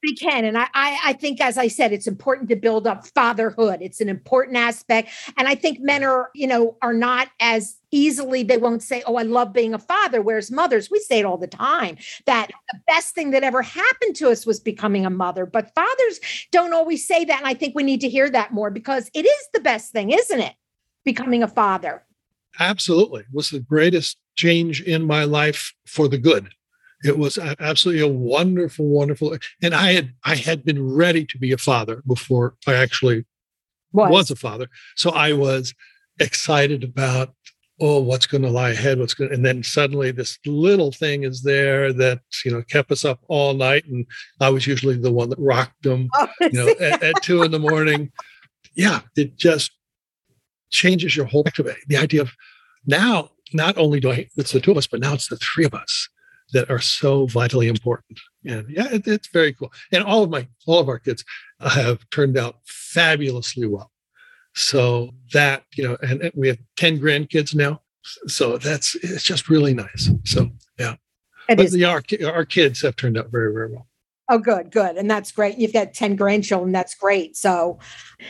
They 0.03 0.13
can 0.13 0.45
and 0.45 0.57
I, 0.57 0.67
I, 0.73 0.99
I 1.05 1.13
think 1.13 1.41
as 1.41 1.57
i 1.57 1.67
said 1.67 1.91
it's 1.91 2.07
important 2.07 2.47
to 2.49 2.55
build 2.55 2.87
up 2.87 3.05
fatherhood. 3.07 3.79
It's 3.81 3.99
an 3.99 4.07
important 4.07 4.55
aspect 4.55 5.09
and 5.37 5.47
i 5.47 5.55
think 5.55 5.79
men 5.81 6.03
are 6.03 6.29
you 6.33 6.47
know 6.47 6.77
are 6.81 6.93
not 6.93 7.27
as 7.41 7.75
easily 7.91 8.41
they 8.41 8.57
won't 8.57 8.81
say 8.81 9.03
oh 9.05 9.17
i 9.17 9.23
love 9.23 9.51
being 9.51 9.73
a 9.73 9.79
father 9.79 10.21
whereas 10.21 10.49
mothers 10.49 10.89
we 10.89 10.99
say 10.99 11.19
it 11.19 11.25
all 11.25 11.37
the 11.37 11.45
time 11.45 11.97
that 12.25 12.47
the 12.71 12.79
best 12.87 13.13
thing 13.13 13.31
that 13.31 13.43
ever 13.43 13.61
happened 13.61 14.15
to 14.15 14.29
us 14.29 14.45
was 14.45 14.61
becoming 14.61 15.05
a 15.05 15.09
mother. 15.09 15.45
But 15.45 15.73
fathers 15.75 16.21
don't 16.51 16.73
always 16.73 17.05
say 17.05 17.25
that 17.25 17.39
and 17.39 17.47
i 17.47 17.53
think 17.53 17.75
we 17.75 17.83
need 17.83 18.01
to 18.01 18.09
hear 18.09 18.29
that 18.29 18.53
more 18.53 18.71
because 18.71 19.11
it 19.13 19.25
is 19.25 19.47
the 19.53 19.59
best 19.59 19.91
thing 19.91 20.11
isn't 20.11 20.39
it? 20.39 20.53
Becoming 21.03 21.43
a 21.43 21.47
father 21.47 22.05
absolutely. 22.59 23.23
Was 23.31 23.49
the 23.49 23.59
greatest 23.59 24.17
change 24.35 24.81
in 24.81 25.05
my 25.05 25.23
life 25.23 25.73
for 25.85 26.07
the 26.07 26.17
good. 26.17 26.49
It 27.03 27.17
was 27.17 27.37
absolutely 27.37 28.03
a 28.03 28.07
wonderful 28.07 28.85
wonderful 28.85 29.35
and 29.61 29.73
i 29.73 29.91
had 29.93 30.13
i 30.23 30.35
had 30.35 30.63
been 30.63 30.93
ready 30.93 31.25
to 31.25 31.37
be 31.39 31.51
a 31.51 31.57
father 31.57 32.03
before 32.05 32.55
i 32.67 32.75
actually 32.75 33.25
was, 33.91 34.11
was 34.11 34.31
a 34.31 34.35
father. 34.35 34.67
So 34.95 35.11
i 35.11 35.33
was 35.33 35.73
excited 36.19 36.83
about 36.83 37.33
oh 37.79 37.99
what's 37.99 38.27
going 38.27 38.43
to 38.43 38.49
lie 38.49 38.69
ahead 38.69 38.99
what's 38.99 39.15
going 39.15 39.33
and 39.33 39.43
then 39.43 39.63
suddenly 39.63 40.11
this 40.11 40.37
little 40.45 40.91
thing 40.91 41.23
is 41.23 41.41
there 41.41 41.91
that 41.91 42.19
you 42.45 42.51
know 42.51 42.61
kept 42.61 42.91
us 42.91 43.03
up 43.03 43.19
all 43.27 43.55
night 43.55 43.83
and 43.85 44.05
i 44.39 44.49
was 44.49 44.67
usually 44.67 44.95
the 44.95 45.11
one 45.11 45.29
that 45.29 45.39
rocked 45.39 45.81
them 45.81 46.07
oh, 46.15 46.27
you 46.41 46.51
know 46.51 46.67
at, 46.79 47.01
at 47.01 47.23
two 47.23 47.41
in 47.41 47.51
the 47.51 47.59
morning. 47.59 48.11
Yeah 48.75 49.01
it 49.17 49.35
just 49.37 49.71
changes 50.71 51.15
your 51.15 51.25
whole 51.25 51.43
activity. 51.45 51.79
The 51.87 51.97
idea 51.97 52.21
of 52.21 52.31
now, 52.85 53.29
not 53.53 53.77
only 53.77 53.99
do 53.99 54.11
I, 54.11 54.27
it's 54.37 54.51
the 54.51 54.59
two 54.59 54.71
of 54.71 54.77
us, 54.77 54.87
but 54.87 54.99
now 54.99 55.13
it's 55.13 55.27
the 55.27 55.37
three 55.37 55.65
of 55.65 55.73
us 55.73 56.09
that 56.53 56.69
are 56.69 56.79
so 56.79 57.25
vitally 57.27 57.67
important. 57.67 58.19
And 58.45 58.69
yeah, 58.69 58.87
it, 58.91 59.07
it's 59.07 59.29
very 59.29 59.53
cool. 59.53 59.71
And 59.91 60.03
all 60.03 60.23
of 60.23 60.29
my, 60.29 60.47
all 60.67 60.79
of 60.79 60.89
our 60.89 60.99
kids 60.99 61.23
have 61.59 62.09
turned 62.09 62.37
out 62.37 62.57
fabulously 62.65 63.67
well. 63.67 63.91
So 64.53 65.11
that, 65.33 65.63
you 65.75 65.87
know, 65.87 65.97
and, 66.01 66.21
and 66.21 66.31
we 66.35 66.47
have 66.49 66.59
10 66.77 66.99
grandkids 66.99 67.55
now. 67.55 67.81
So 68.27 68.57
that's, 68.57 68.95
it's 68.95 69.23
just 69.23 69.49
really 69.49 69.73
nice. 69.73 70.09
So 70.25 70.49
yeah. 70.77 70.95
It 71.47 71.57
but 71.57 71.65
is. 71.67 71.71
The, 71.71 71.85
our, 71.85 72.03
our 72.25 72.45
kids 72.45 72.81
have 72.81 72.95
turned 72.95 73.17
out 73.17 73.31
very, 73.31 73.53
very 73.53 73.71
well. 73.71 73.87
Oh, 74.31 74.37
good, 74.37 74.71
good. 74.71 74.95
And 74.95 75.11
that's 75.11 75.29
great. 75.29 75.57
You've 75.57 75.73
got 75.73 75.93
10 75.93 76.15
grandchildren. 76.15 76.71
That's 76.71 76.95
great. 76.95 77.35
So, 77.35 77.79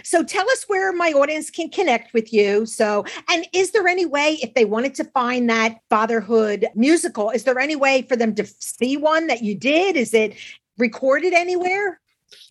so 0.03 0.23
tell 0.23 0.49
us 0.49 0.63
where 0.63 0.91
my 0.91 1.11
audience 1.11 1.51
can 1.51 1.69
connect 1.69 2.11
with 2.15 2.33
you. 2.33 2.65
So, 2.65 3.05
and 3.29 3.47
is 3.53 3.69
there 3.69 3.87
any 3.87 4.07
way, 4.07 4.39
if 4.41 4.55
they 4.55 4.65
wanted 4.65 4.95
to 4.95 5.03
find 5.03 5.47
that 5.51 5.77
fatherhood 5.91 6.65
musical, 6.73 7.29
is 7.29 7.43
there 7.43 7.59
any 7.59 7.75
way 7.75 8.01
for 8.01 8.15
them 8.15 8.33
to 8.33 8.47
see 8.47 8.97
one 8.97 9.27
that 9.27 9.43
you 9.43 9.53
did? 9.53 9.95
Is 9.95 10.15
it 10.15 10.33
recorded 10.79 11.33
anywhere? 11.33 12.01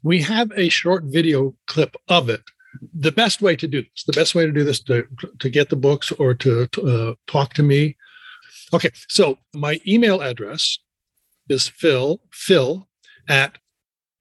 We 0.04 0.22
have 0.22 0.52
a 0.54 0.68
short 0.68 1.02
video 1.06 1.52
clip 1.66 1.96
of 2.06 2.30
it. 2.30 2.42
The 2.94 3.10
best 3.10 3.42
way 3.42 3.56
to 3.56 3.66
do 3.66 3.82
this, 3.82 4.04
the 4.04 4.12
best 4.12 4.36
way 4.36 4.46
to 4.46 4.52
do 4.52 4.62
this 4.62 4.78
to, 4.84 5.08
to 5.40 5.50
get 5.50 5.70
the 5.70 5.76
books 5.76 6.12
or 6.12 6.34
to, 6.34 6.68
to 6.68 6.82
uh, 6.86 7.14
talk 7.26 7.54
to 7.54 7.64
me. 7.64 7.96
Okay. 8.72 8.90
So 9.08 9.38
my 9.52 9.80
email 9.88 10.22
address 10.22 10.78
is 11.48 11.66
Phil, 11.66 12.20
Phil 12.30 12.86
at 13.28 13.58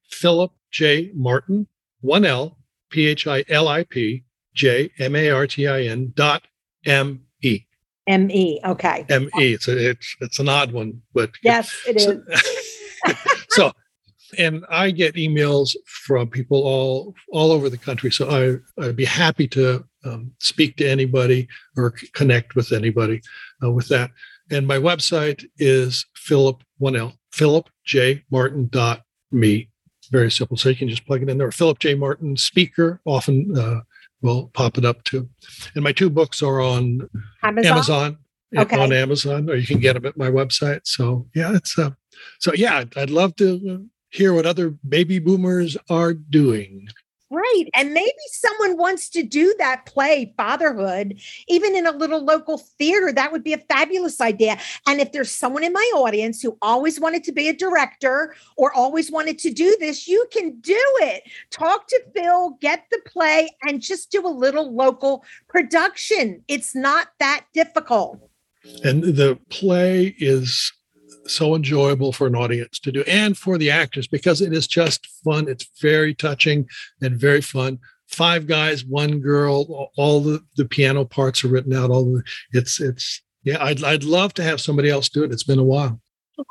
Philip 0.10 0.52
J. 0.72 1.12
Martin, 1.14 1.68
1L, 2.04 2.56
P 2.90 3.08
H 3.08 3.28
I 3.28 3.44
L 3.50 3.68
I 3.68 3.84
P 3.84 4.24
J 4.54 4.92
M 5.00 5.16
A 5.16 5.30
R 5.30 5.48
T 5.48 5.68
I 5.68 5.84
N 5.84 6.12
dot 6.16 6.44
M 6.86 7.22
E. 7.42 7.62
M 8.08 8.32
E. 8.32 8.60
Okay. 8.66 9.06
M 9.10 9.30
E. 9.40 9.54
It's, 9.54 9.68
it's, 9.68 10.16
it's 10.20 10.40
an 10.40 10.50
odd 10.50 10.72
one, 10.72 11.02
but 11.14 11.32
yes, 11.44 11.76
it 11.88 12.00
so, 12.02 12.22
is. 12.28 13.18
so, 13.50 13.72
and 14.38 14.66
I 14.70 14.92
get 14.92 15.16
emails 15.16 15.76
from 15.86 16.28
people 16.28 16.62
all 16.64 17.16
all 17.32 17.52
over 17.52 17.70
the 17.70 17.78
country. 17.78 18.12
So 18.12 18.30
I, 18.30 18.84
I'd 18.84 18.96
be 18.96 19.06
happy 19.06 19.48
to 19.50 19.86
um, 20.06 20.32
speak 20.40 20.78
to 20.78 20.90
anybody 20.90 21.48
or 21.78 21.94
connect 22.14 22.56
with 22.56 22.72
anybody 22.72 23.22
uh, 23.64 23.72
with 23.72 23.88
that. 23.90 24.12
And 24.52 24.68
my 24.68 24.78
website 24.78 25.46
is 25.58 26.06
Philip1L, 26.28 27.14
philipjmartin.me. 27.34 29.70
Very 30.12 30.32
simple. 30.32 30.58
So 30.58 30.70
you 30.70 30.76
can 30.76 30.90
just 30.90 31.06
plug 31.06 31.22
it 31.22 31.30
in 31.30 31.38
there. 31.38 31.52
Philip 31.52 31.78
J. 31.80 31.94
Martin 31.96 32.36
speaker 32.36 33.00
often 33.06 33.58
uh, 33.58 33.82
will 34.22 34.50
pop 34.54 34.78
it 34.78 34.86
up 34.86 35.04
too. 35.04 35.30
And 35.76 35.84
my 35.84 35.92
two 35.92 36.10
books 36.10 36.42
are 36.42 36.62
on 36.62 37.10
Amazon. 37.44 37.72
Amazon 37.72 38.18
okay. 38.58 38.78
On 38.78 38.92
Amazon, 38.92 39.50
or 39.50 39.56
you 39.56 39.68
can 39.68 39.80
get 39.80 39.94
them 39.94 40.06
at 40.06 40.18
my 40.18 40.30
website. 40.30 40.82
So 40.84 41.28
yeah, 41.36 41.56
it's 41.56 41.78
uh, 41.78 41.92
so 42.40 42.54
yeah. 42.54 42.78
I'd, 42.78 42.98
I'd 42.98 43.10
love 43.10 43.36
to 43.38 43.56
uh, 43.70 43.84
hear 44.10 44.34
what 44.34 44.46
other 44.46 44.72
baby 44.88 45.20
boomers 45.20 45.78
are 45.90 46.14
doing. 46.14 46.88
Right. 47.32 47.66
And 47.76 47.94
maybe 47.94 48.12
someone 48.32 48.76
wants 48.76 49.08
to 49.12 49.22
do 49.22 49.54
that 49.60 49.86
play, 49.86 50.34
Fatherhood, 50.36 51.20
even 51.48 51.76
in 51.76 51.86
a 51.86 51.92
little 51.92 52.26
local 52.26 52.58
theater. 52.58 53.12
That 53.12 53.32
would 53.32 53.44
be 53.44 53.54
a 53.54 53.60
fabulous 53.70 54.20
idea. 54.20 54.58
And 54.88 55.00
if 55.00 55.12
there's 55.12 55.32
someone 55.32 55.64
in 55.64 55.72
my 55.72 55.92
audience 55.96 56.42
who 56.42 56.58
always 56.62 57.00
wanted 57.00 57.24
to 57.26 57.32
be 57.32 57.48
a 57.48 57.54
director 57.54 58.36
or 58.58 58.74
always 58.74 59.12
wanted 59.12 59.38
to 59.40 59.52
do 59.52 59.78
this, 59.80 60.08
you 60.08 60.26
can 60.32 60.60
do 60.60 60.82
it. 61.02 61.22
Talk 61.52 61.88
to 61.90 62.02
Phil, 62.16 62.58
get 62.62 62.86
the 62.90 63.00
play, 63.06 63.50
and 63.62 63.80
just 63.80 64.10
do 64.10 64.26
a 64.26 64.30
little 64.30 64.74
local 64.74 65.24
production. 65.48 66.44
It's 66.48 66.76
not 66.76 67.10
that 67.20 67.46
difficult. 67.54 68.28
And 68.84 69.04
the 69.04 69.40
play 69.50 70.16
is 70.18 70.72
so 71.30 71.56
enjoyable 71.56 72.12
for 72.12 72.28
an 72.28 72.36
audience 72.36 72.80
to 72.80 72.92
do 72.92 73.04
and 73.04 73.38
for 73.38 73.58
the 73.58 73.72
actors 73.72 74.08
because 74.08 74.42
it 74.42 74.54
is 74.54 74.68
just 74.68 75.08
fun. 75.24 75.48
It's 75.48 75.70
very 75.82 76.14
touching 76.14 76.68
and 77.02 77.20
very 77.20 77.42
fun. 77.42 77.80
Five 78.08 78.48
guys, 78.48 78.84
one 78.84 79.20
girl, 79.20 79.92
all 79.96 80.20
the, 80.22 80.42
the 80.58 80.66
piano 80.66 81.06
parts 81.06 81.44
are 81.44 81.48
written 81.48 81.74
out. 81.74 81.92
All 81.92 82.06
the 82.06 82.24
it's 82.52 82.82
it's 82.82 83.22
yeah, 83.44 83.64
I'd 83.64 83.84
I'd 83.84 84.04
love 84.04 84.34
to 84.36 84.44
have 84.44 84.60
somebody 84.60 84.90
else 84.90 85.10
do 85.10 85.24
it. 85.24 85.32
It's 85.32 85.44
been 85.44 85.60
a 85.60 85.64
while. 85.64 86.02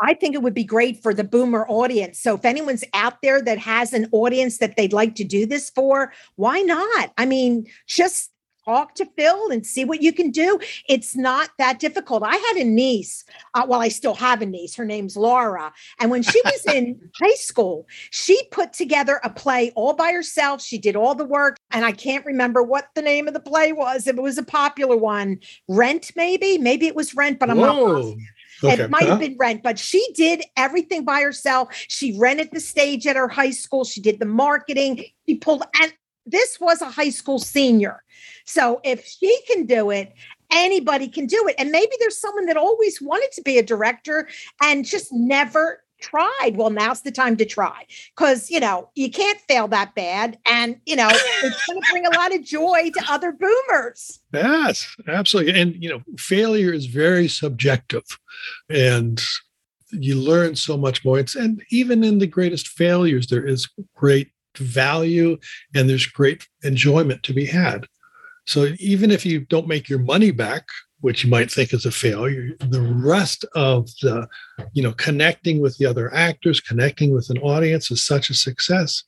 I 0.00 0.14
think 0.14 0.34
it 0.34 0.42
would 0.42 0.54
be 0.54 0.64
great 0.64 1.02
for 1.02 1.14
the 1.14 1.24
boomer 1.24 1.66
audience. 1.68 2.20
So 2.20 2.34
if 2.34 2.44
anyone's 2.44 2.84
out 2.94 3.22
there 3.22 3.40
that 3.42 3.58
has 3.58 3.92
an 3.92 4.08
audience 4.12 4.58
that 4.58 4.76
they'd 4.76 4.92
like 4.92 5.14
to 5.16 5.24
do 5.24 5.46
this 5.46 5.70
for, 5.70 6.12
why 6.36 6.60
not? 6.60 7.12
I 7.16 7.24
mean, 7.24 7.66
just 7.86 8.30
talk 8.68 8.94
to 8.94 9.06
Phil 9.16 9.50
and 9.50 9.66
see 9.66 9.84
what 9.84 10.02
you 10.02 10.12
can 10.12 10.30
do. 10.30 10.58
It's 10.88 11.16
not 11.16 11.50
that 11.58 11.78
difficult. 11.78 12.22
I 12.22 12.36
had 12.36 12.56
a 12.56 12.64
niece, 12.64 13.24
uh, 13.54 13.64
well, 13.66 13.80
I 13.80 13.88
still 13.88 14.14
have 14.14 14.42
a 14.42 14.46
niece. 14.46 14.74
Her 14.74 14.84
name's 14.84 15.16
Laura. 15.16 15.72
And 15.98 16.10
when 16.10 16.22
she 16.22 16.40
was 16.44 16.66
in 16.66 17.10
high 17.20 17.34
school, 17.34 17.86
she 18.10 18.40
put 18.50 18.72
together 18.74 19.20
a 19.24 19.30
play 19.30 19.72
all 19.74 19.94
by 19.94 20.12
herself. 20.12 20.60
She 20.60 20.76
did 20.78 20.96
all 20.96 21.14
the 21.14 21.24
work. 21.24 21.56
And 21.70 21.84
I 21.84 21.92
can't 21.92 22.26
remember 22.26 22.62
what 22.62 22.88
the 22.94 23.02
name 23.02 23.26
of 23.26 23.34
the 23.34 23.40
play 23.40 23.72
was. 23.72 24.06
It 24.06 24.16
was 24.16 24.36
a 24.36 24.42
popular 24.42 24.96
one. 24.96 25.40
Rent, 25.68 26.12
maybe? 26.14 26.58
Maybe 26.58 26.86
it 26.86 26.94
was 26.94 27.14
Rent, 27.14 27.38
but 27.38 27.50
I'm 27.50 27.58
Whoa. 27.58 27.66
not 27.66 27.94
positive. 27.94 28.18
Okay. 28.64 28.82
It 28.82 28.90
might 28.90 29.06
have 29.06 29.20
been 29.20 29.36
rent, 29.38 29.62
but 29.62 29.78
she 29.78 30.04
did 30.16 30.42
everything 30.56 31.04
by 31.04 31.20
herself. 31.20 31.68
She 31.86 32.18
rented 32.18 32.50
the 32.52 32.58
stage 32.58 33.06
at 33.06 33.14
her 33.14 33.28
high 33.28 33.52
school. 33.52 33.84
She 33.84 34.00
did 34.00 34.18
the 34.18 34.26
marketing. 34.26 35.04
She 35.28 35.36
pulled, 35.36 35.62
and 35.80 35.92
this 36.30 36.60
was 36.60 36.82
a 36.82 36.90
high 36.90 37.10
school 37.10 37.38
senior. 37.38 38.02
So 38.44 38.80
if 38.84 39.04
she 39.04 39.40
can 39.46 39.66
do 39.66 39.90
it, 39.90 40.12
anybody 40.50 41.08
can 41.08 41.26
do 41.26 41.46
it. 41.48 41.54
And 41.58 41.70
maybe 41.70 41.92
there's 42.00 42.18
someone 42.18 42.46
that 42.46 42.56
always 42.56 43.00
wanted 43.00 43.32
to 43.32 43.42
be 43.42 43.58
a 43.58 43.62
director 43.62 44.28
and 44.62 44.84
just 44.84 45.12
never 45.12 45.82
tried. 46.00 46.52
Well, 46.56 46.70
now's 46.70 47.02
the 47.02 47.10
time 47.10 47.36
to 47.38 47.44
try 47.44 47.84
because, 48.16 48.50
you 48.50 48.60
know, 48.60 48.88
you 48.94 49.10
can't 49.10 49.40
fail 49.48 49.68
that 49.68 49.94
bad. 49.94 50.38
And, 50.46 50.80
you 50.86 50.96
know, 50.96 51.08
it's 51.10 51.66
going 51.66 51.80
to 51.80 51.86
bring 51.90 52.06
a 52.06 52.16
lot 52.16 52.34
of 52.34 52.44
joy 52.44 52.90
to 52.94 53.04
other 53.12 53.32
boomers. 53.32 54.20
Yes, 54.32 54.94
absolutely. 55.08 55.60
And, 55.60 55.82
you 55.82 55.88
know, 55.90 56.02
failure 56.16 56.72
is 56.72 56.86
very 56.86 57.28
subjective 57.28 58.04
and 58.70 59.20
you 59.90 60.14
learn 60.14 60.54
so 60.54 60.76
much 60.76 61.04
more. 61.04 61.18
It's, 61.18 61.34
and 61.34 61.62
even 61.70 62.04
in 62.04 62.18
the 62.18 62.26
greatest 62.26 62.68
failures, 62.68 63.26
there 63.26 63.44
is 63.44 63.68
great 63.96 64.30
value 64.58 65.38
and 65.74 65.88
there's 65.88 66.06
great 66.06 66.46
enjoyment 66.62 67.22
to 67.24 67.32
be 67.32 67.46
had. 67.46 67.86
So 68.46 68.68
even 68.78 69.10
if 69.10 69.26
you 69.26 69.40
don't 69.40 69.68
make 69.68 69.88
your 69.88 69.98
money 69.98 70.30
back, 70.30 70.66
which 71.00 71.22
you 71.22 71.30
might 71.30 71.50
think 71.50 71.72
is 71.72 71.86
a 71.86 71.90
failure, 71.90 72.56
the 72.58 72.80
rest 72.80 73.44
of 73.54 73.86
the, 74.02 74.26
you 74.72 74.82
know, 74.82 74.92
connecting 74.92 75.60
with 75.60 75.76
the 75.78 75.86
other 75.86 76.12
actors, 76.12 76.60
connecting 76.60 77.14
with 77.14 77.30
an 77.30 77.38
audience 77.38 77.90
is 77.90 78.04
such 78.04 78.30
a 78.30 78.34
success. 78.34 79.04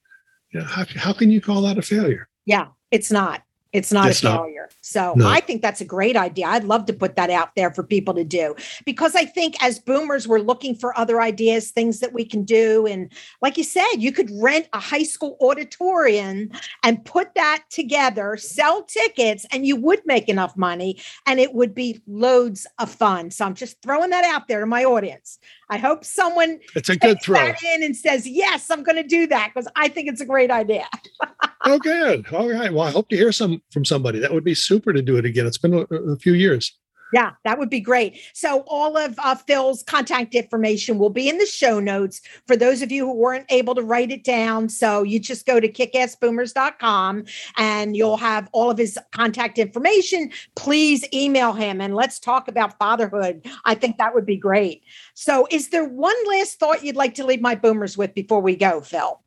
You 0.53 0.61
know, 0.61 0.67
how, 0.67 0.85
how 0.97 1.13
can 1.13 1.31
you 1.31 1.41
call 1.41 1.63
that 1.63 1.79
a 1.79 1.83
failure? 1.83 2.29
Yeah, 2.45 2.69
it's 2.91 3.11
not. 3.11 3.43
It's 3.73 3.93
not 3.93 4.11
it's 4.11 4.23
a 4.23 4.33
failure. 4.33 4.69
Not. 4.69 4.75
So 4.91 5.15
no. 5.17 5.29
I 5.29 5.39
think 5.39 5.63
that's 5.63 5.81
a 5.81 5.85
great 5.85 6.17
idea. 6.17 6.47
I'd 6.47 6.65
love 6.65 6.85
to 6.87 6.93
put 6.93 7.15
that 7.15 7.31
out 7.31 7.55
there 7.55 7.73
for 7.73 7.85
people 7.85 8.13
to 8.15 8.25
do 8.25 8.57
because 8.85 9.15
I 9.15 9.25
think 9.25 9.55
as 9.63 9.79
boomers, 9.79 10.27
we're 10.27 10.41
looking 10.41 10.75
for 10.75 10.99
other 10.99 11.21
ideas, 11.21 11.71
things 11.71 12.01
that 12.01 12.13
we 12.13 12.25
can 12.25 12.43
do. 12.43 12.87
And 12.87 13.13
like 13.41 13.57
you 13.57 13.63
said, 13.63 13.95
you 13.99 14.11
could 14.11 14.31
rent 14.35 14.69
a 14.73 14.81
high 14.81 15.05
school 15.05 15.37
auditorium 15.41 16.51
and 16.83 17.05
put 17.05 17.35
that 17.37 17.63
together, 17.71 18.37
sell 18.37 18.83
tickets, 18.83 19.47
and 19.53 19.65
you 19.65 19.77
would 19.77 20.01
make 20.07 20.29
enough 20.29 20.57
money 20.57 21.01
and 21.25 21.39
it 21.39 21.55
would 21.55 21.73
be 21.73 22.03
loads 22.09 22.67
of 22.81 22.91
fun. 22.91 23.31
So 23.31 23.45
I'm 23.45 23.55
just 23.55 23.81
throwing 23.83 24.11
that 24.11 24.25
out 24.25 24.49
there 24.49 24.59
to 24.59 24.67
my 24.67 24.85
audience. 24.85 25.39
I 25.71 25.79
hope 25.79 26.05
someone 26.05 26.59
it's 26.75 26.89
a 26.89 26.97
good 26.97 27.23
throw 27.23 27.39
in 27.75 27.83
and 27.85 27.97
says, 27.97 28.27
Yes, 28.27 28.71
I'm 28.71 28.83
going 28.83 28.97
to 28.97 29.05
do 29.05 29.29
that 29.29 29.53
because 29.55 29.69
I 29.77 29.87
think 29.87 30.09
it's 30.09 30.21
a 30.21 30.27
great 30.27 30.51
idea. 30.51 30.89
oh, 31.65 31.79
good. 31.79 32.27
All 32.33 32.51
right. 32.51 32.73
Well, 32.73 32.87
I 32.87 32.91
hope 32.91 33.09
to 33.11 33.17
hear 33.17 33.31
some 33.31 33.63
from 33.71 33.85
somebody. 33.85 34.19
That 34.19 34.33
would 34.33 34.43
be 34.43 34.55
super 34.55 34.80
to 34.81 35.03
do 35.03 35.17
it 35.17 35.25
again. 35.25 35.47
It's 35.47 35.59
been 35.59 35.75
a, 35.75 35.95
a 35.95 36.17
few 36.17 36.35
years. 36.35 36.79
Yeah, 37.13 37.33
that 37.45 37.59
would 37.59 37.71
be 37.71 37.81
great. 37.81 38.21
So, 38.35 38.65
all 38.67 38.97
of 38.97 39.15
uh, 39.19 39.35
Phil's 39.35 39.83
contact 39.83 40.35
information 40.35 40.99
will 40.99 41.11
be 41.11 41.29
in 41.29 41.39
the 41.39 41.47
show 41.47 41.81
notes 41.81 42.21
for 42.47 42.57
those 42.57 42.83
of 42.83 42.93
you 42.93 43.07
who 43.07 43.15
weren't 43.15 43.47
able 43.51 43.75
to 43.75 43.83
write 43.83 44.11
it 44.13 44.23
down. 44.23 44.69
So, 44.69 45.03
you 45.03 45.19
just 45.19 45.47
go 45.47 45.59
to 45.59 45.69
kickassboomers.com 45.71 47.25
and 47.57 47.97
you'll 47.97 48.17
have 48.17 48.49
all 48.53 48.71
of 48.71 48.79
his 48.79 48.99
contact 49.13 49.59
information. 49.59 50.31
Please 50.55 51.05
email 51.13 51.53
him 51.53 51.81
and 51.81 51.95
let's 51.95 52.21
talk 52.21 52.49
about 52.49 52.79
fatherhood. 52.79 53.45
I 53.65 53.75
think 53.75 53.99
that 53.99 54.15
would 54.15 54.27
be 54.27 54.37
great. 54.37 54.85
So, 55.15 55.49
is 55.51 55.71
there 55.71 55.85
one 55.85 56.17
last 56.29 56.61
thought 56.61 56.85
you'd 56.85 56.97
like 56.97 57.15
to 57.15 57.27
leave 57.27 57.41
my 57.41 57.55
boomers 57.55 57.99
with 57.99 58.15
before 58.15 58.41
we 58.41 58.55
go, 58.55 58.81
Phil? 58.81 59.21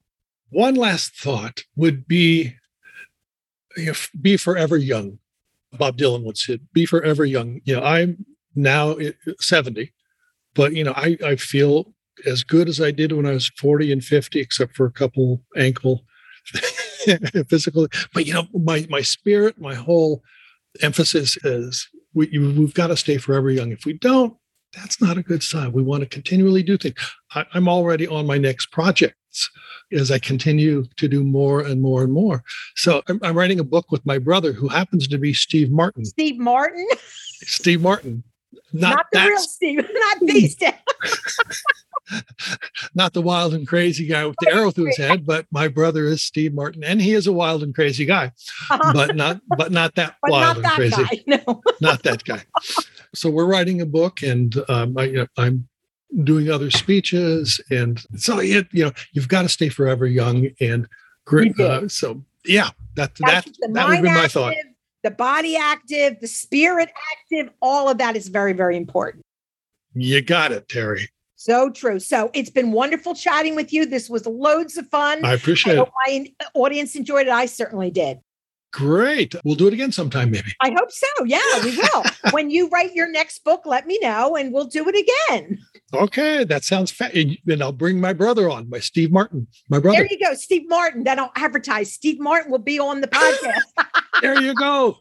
One 0.52 0.76
last 0.76 1.16
thought 1.16 1.64
would 1.76 2.08
be 2.08 2.56
be 4.22 4.38
forever 4.38 4.78
young. 4.78 5.18
Bob 5.78 5.98
Dylan 5.98 6.24
would 6.24 6.38
say, 6.38 6.60
"Be 6.74 6.86
forever 6.86 7.26
young." 7.26 7.62
You 7.66 7.78
know, 7.78 7.84
I'm 7.84 8.26
now 8.56 8.98
seventy, 9.40 9.94
but 10.54 10.74
you 10.74 10.84
know, 10.84 10.94
I 10.96 11.18
I 11.24 11.36
feel 11.36 11.94
as 12.26 12.44
good 12.44 12.70
as 12.70 12.80
I 12.80 12.92
did 12.92 13.12
when 13.12 13.26
I 13.26 13.32
was 13.32 13.52
forty 13.58 13.92
and 13.92 14.04
fifty, 14.04 14.40
except 14.40 14.76
for 14.76 14.86
a 14.86 14.92
couple 14.92 15.42
ankle 15.58 16.04
physical. 17.48 17.88
But 18.14 18.26
you 18.26 18.34
know, 18.34 18.48
my 18.54 18.86
my 18.90 19.02
spirit, 19.02 19.60
my 19.60 19.76
whole 19.76 20.24
emphasis 20.82 21.38
is 21.44 21.88
we, 22.14 22.28
we've 22.38 22.74
got 22.74 22.88
to 22.88 22.98
stay 22.98 23.18
forever 23.18 23.50
young. 23.50 23.72
If 23.72 23.86
we 23.86 23.94
don't, 23.94 24.36
that's 24.74 25.02
not 25.02 25.18
a 25.18 25.24
good 25.24 25.44
sign. 25.44 25.72
We 25.72 25.84
want 25.84 26.02
to 26.02 26.10
continually 26.10 26.64
do 26.64 26.78
things. 26.78 26.96
I, 27.36 27.46
am 27.54 27.68
already 27.68 28.08
on 28.08 28.26
my 28.26 28.38
next 28.38 28.68
projects 28.72 29.18
as 29.92 30.12
I 30.12 30.20
continue 30.20 30.86
to 30.98 31.08
do 31.08 31.24
more 31.24 31.62
and 31.62 31.82
more 31.82 32.04
and 32.04 32.12
more. 32.12 32.44
So 32.76 33.02
I'm, 33.08 33.20
I'm, 33.24 33.38
writing 33.38 33.60
a 33.60 33.64
book 33.64 33.92
with 33.92 34.06
my 34.06 34.18
brother, 34.18 34.54
who 34.54 34.68
happens 34.68 35.08
to 35.08 35.18
be 35.18 35.34
Steve 35.34 35.72
Martin. 35.72 36.06
Steve 36.06 36.38
Martin. 36.38 36.88
Steve 37.42 37.82
Martin. 37.82 38.24
Not, 38.72 38.96
not 38.96 39.06
the 39.12 39.20
real 39.20 39.38
Steve, 39.40 39.90
not 39.94 40.20
these 40.22 40.56
not 42.96 43.14
the 43.14 43.22
wild 43.22 43.54
and 43.54 43.68
crazy 43.68 44.06
guy 44.06 44.26
with 44.26 44.36
the 44.42 44.52
arrow 44.52 44.72
through 44.72 44.86
his 44.86 44.98
head, 44.98 45.26
but 45.26 45.46
my 45.52 45.68
brother 45.68 46.06
is 46.06 46.22
Steve 46.22 46.54
Martin, 46.54 46.84
and 46.84 47.02
he 47.02 47.14
is 47.14 47.28
a 47.28 47.34
wild 47.34 47.64
and 47.64 47.74
crazy 47.74 48.06
guy, 48.06 48.32
but 48.94 49.16
not 49.16 49.42
but 49.58 49.72
not 49.72 49.96
that 49.96 50.16
but 50.22 50.32
wild 50.32 50.42
not 50.42 50.56
and 50.58 50.66
that 50.66 50.76
crazy. 50.76 51.24
Guy, 51.28 51.38
no. 51.48 51.62
not 51.82 52.04
that 52.04 52.24
guy. 52.24 52.44
So 53.16 53.30
we're 53.30 53.46
writing 53.46 53.82
a 53.82 53.86
book, 53.86 54.22
and 54.24 54.56
um, 54.70 54.98
I, 54.98 55.28
I'm 55.38 55.68
doing 56.24 56.50
other 56.50 56.70
speeches, 56.70 57.60
and 57.70 58.04
so 58.18 58.40
it, 58.40 58.68
you 58.72 58.86
know 58.86 58.92
you've 59.14 59.28
got 59.28 59.44
to 59.44 59.50
stay 59.50 59.70
forever 59.70 60.06
young 60.06 60.50
and 60.60 60.88
great. 61.26 61.60
Uh, 61.60 61.88
so 61.88 62.22
yeah, 62.46 62.70
that 62.96 63.16
that 63.16 63.48
that 63.72 63.88
would 63.88 64.02
be 64.02 64.10
my 64.10 64.16
active, 64.16 64.32
thought. 64.32 64.54
The 65.04 65.12
body 65.12 65.56
active, 65.56 66.20
the 66.22 66.28
spirit 66.28 66.90
active, 67.12 67.54
all 67.62 67.90
of 67.90 67.98
that 67.98 68.16
is 68.16 68.28
very 68.28 68.54
very 68.54 68.78
important. 68.78 69.24
You 69.94 70.22
got 70.22 70.52
it, 70.52 70.68
Terry. 70.70 71.10
So 71.36 71.70
true. 71.70 72.00
So 72.00 72.32
it's 72.34 72.50
been 72.50 72.72
wonderful 72.72 73.14
chatting 73.14 73.56
with 73.56 73.74
you. 73.74 73.86
This 73.86 74.10
was 74.10 74.26
loads 74.26 74.78
of 74.78 74.88
fun. 74.88 75.26
I 75.26 75.34
appreciate 75.34 75.78
I 75.78 75.82
it. 75.82 75.90
My 76.08 76.48
audience 76.54 76.96
enjoyed 76.96 77.28
it. 77.28 77.34
I 77.34 77.48
certainly 77.48 77.92
did. 77.92 78.20
Great. 78.74 79.36
We'll 79.46 79.56
do 79.56 79.68
it 79.68 79.74
again 79.74 79.92
sometime, 79.92 80.32
maybe. 80.32 80.52
I 80.60 80.72
hope 80.76 80.92
so. 80.92 81.08
Yeah, 81.26 81.64
we 81.64 81.78
will. 81.78 82.04
when 82.32 82.50
you 82.50 82.68
write 82.70 82.94
your 82.96 83.10
next 83.10 83.44
book, 83.44 83.62
let 83.66 83.86
me 83.86 84.00
know 84.02 84.36
and 84.36 84.52
we'll 84.52 84.66
do 84.66 84.84
it 84.90 84.96
again. 85.30 85.60
Okay, 85.94 86.44
that 86.44 86.64
sounds 86.64 86.90
fa- 86.90 87.12
and 87.14 87.62
I'll 87.62 87.72
bring 87.72 88.02
my 88.02 88.14
brother 88.14 88.50
on, 88.50 88.68
my 88.70 88.80
Steve 88.80 89.12
Martin, 89.12 89.48
my 89.70 89.78
brother. 89.78 90.00
There 90.00 90.08
you 90.10 90.20
go, 90.20 90.34
Steve 90.34 90.68
Martin. 90.68 91.04
Then 91.04 91.20
I'll 91.20 91.32
advertise. 91.36 91.94
Steve 91.94 92.20
Martin 92.20 92.52
will 92.52 92.58
be 92.58 92.80
on 92.80 93.02
the 93.02 93.08
podcast. 93.08 93.62
there 94.22 94.42
you 94.42 94.56
go. 94.56 94.98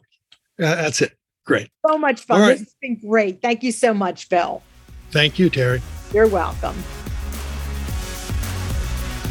Uh, 0.61 0.75
that's 0.75 1.01
it. 1.01 1.13
Great. 1.43 1.69
So 1.87 1.97
much 1.97 2.21
fun. 2.21 2.41
Right. 2.41 2.51
This 2.51 2.59
has 2.59 2.75
been 2.79 2.99
great. 2.99 3.41
Thank 3.41 3.63
you 3.63 3.71
so 3.71 3.91
much, 3.91 4.27
Phil. 4.27 4.61
Thank 5.09 5.39
you, 5.39 5.49
Terry. 5.49 5.81
You're 6.13 6.27
welcome. 6.27 6.75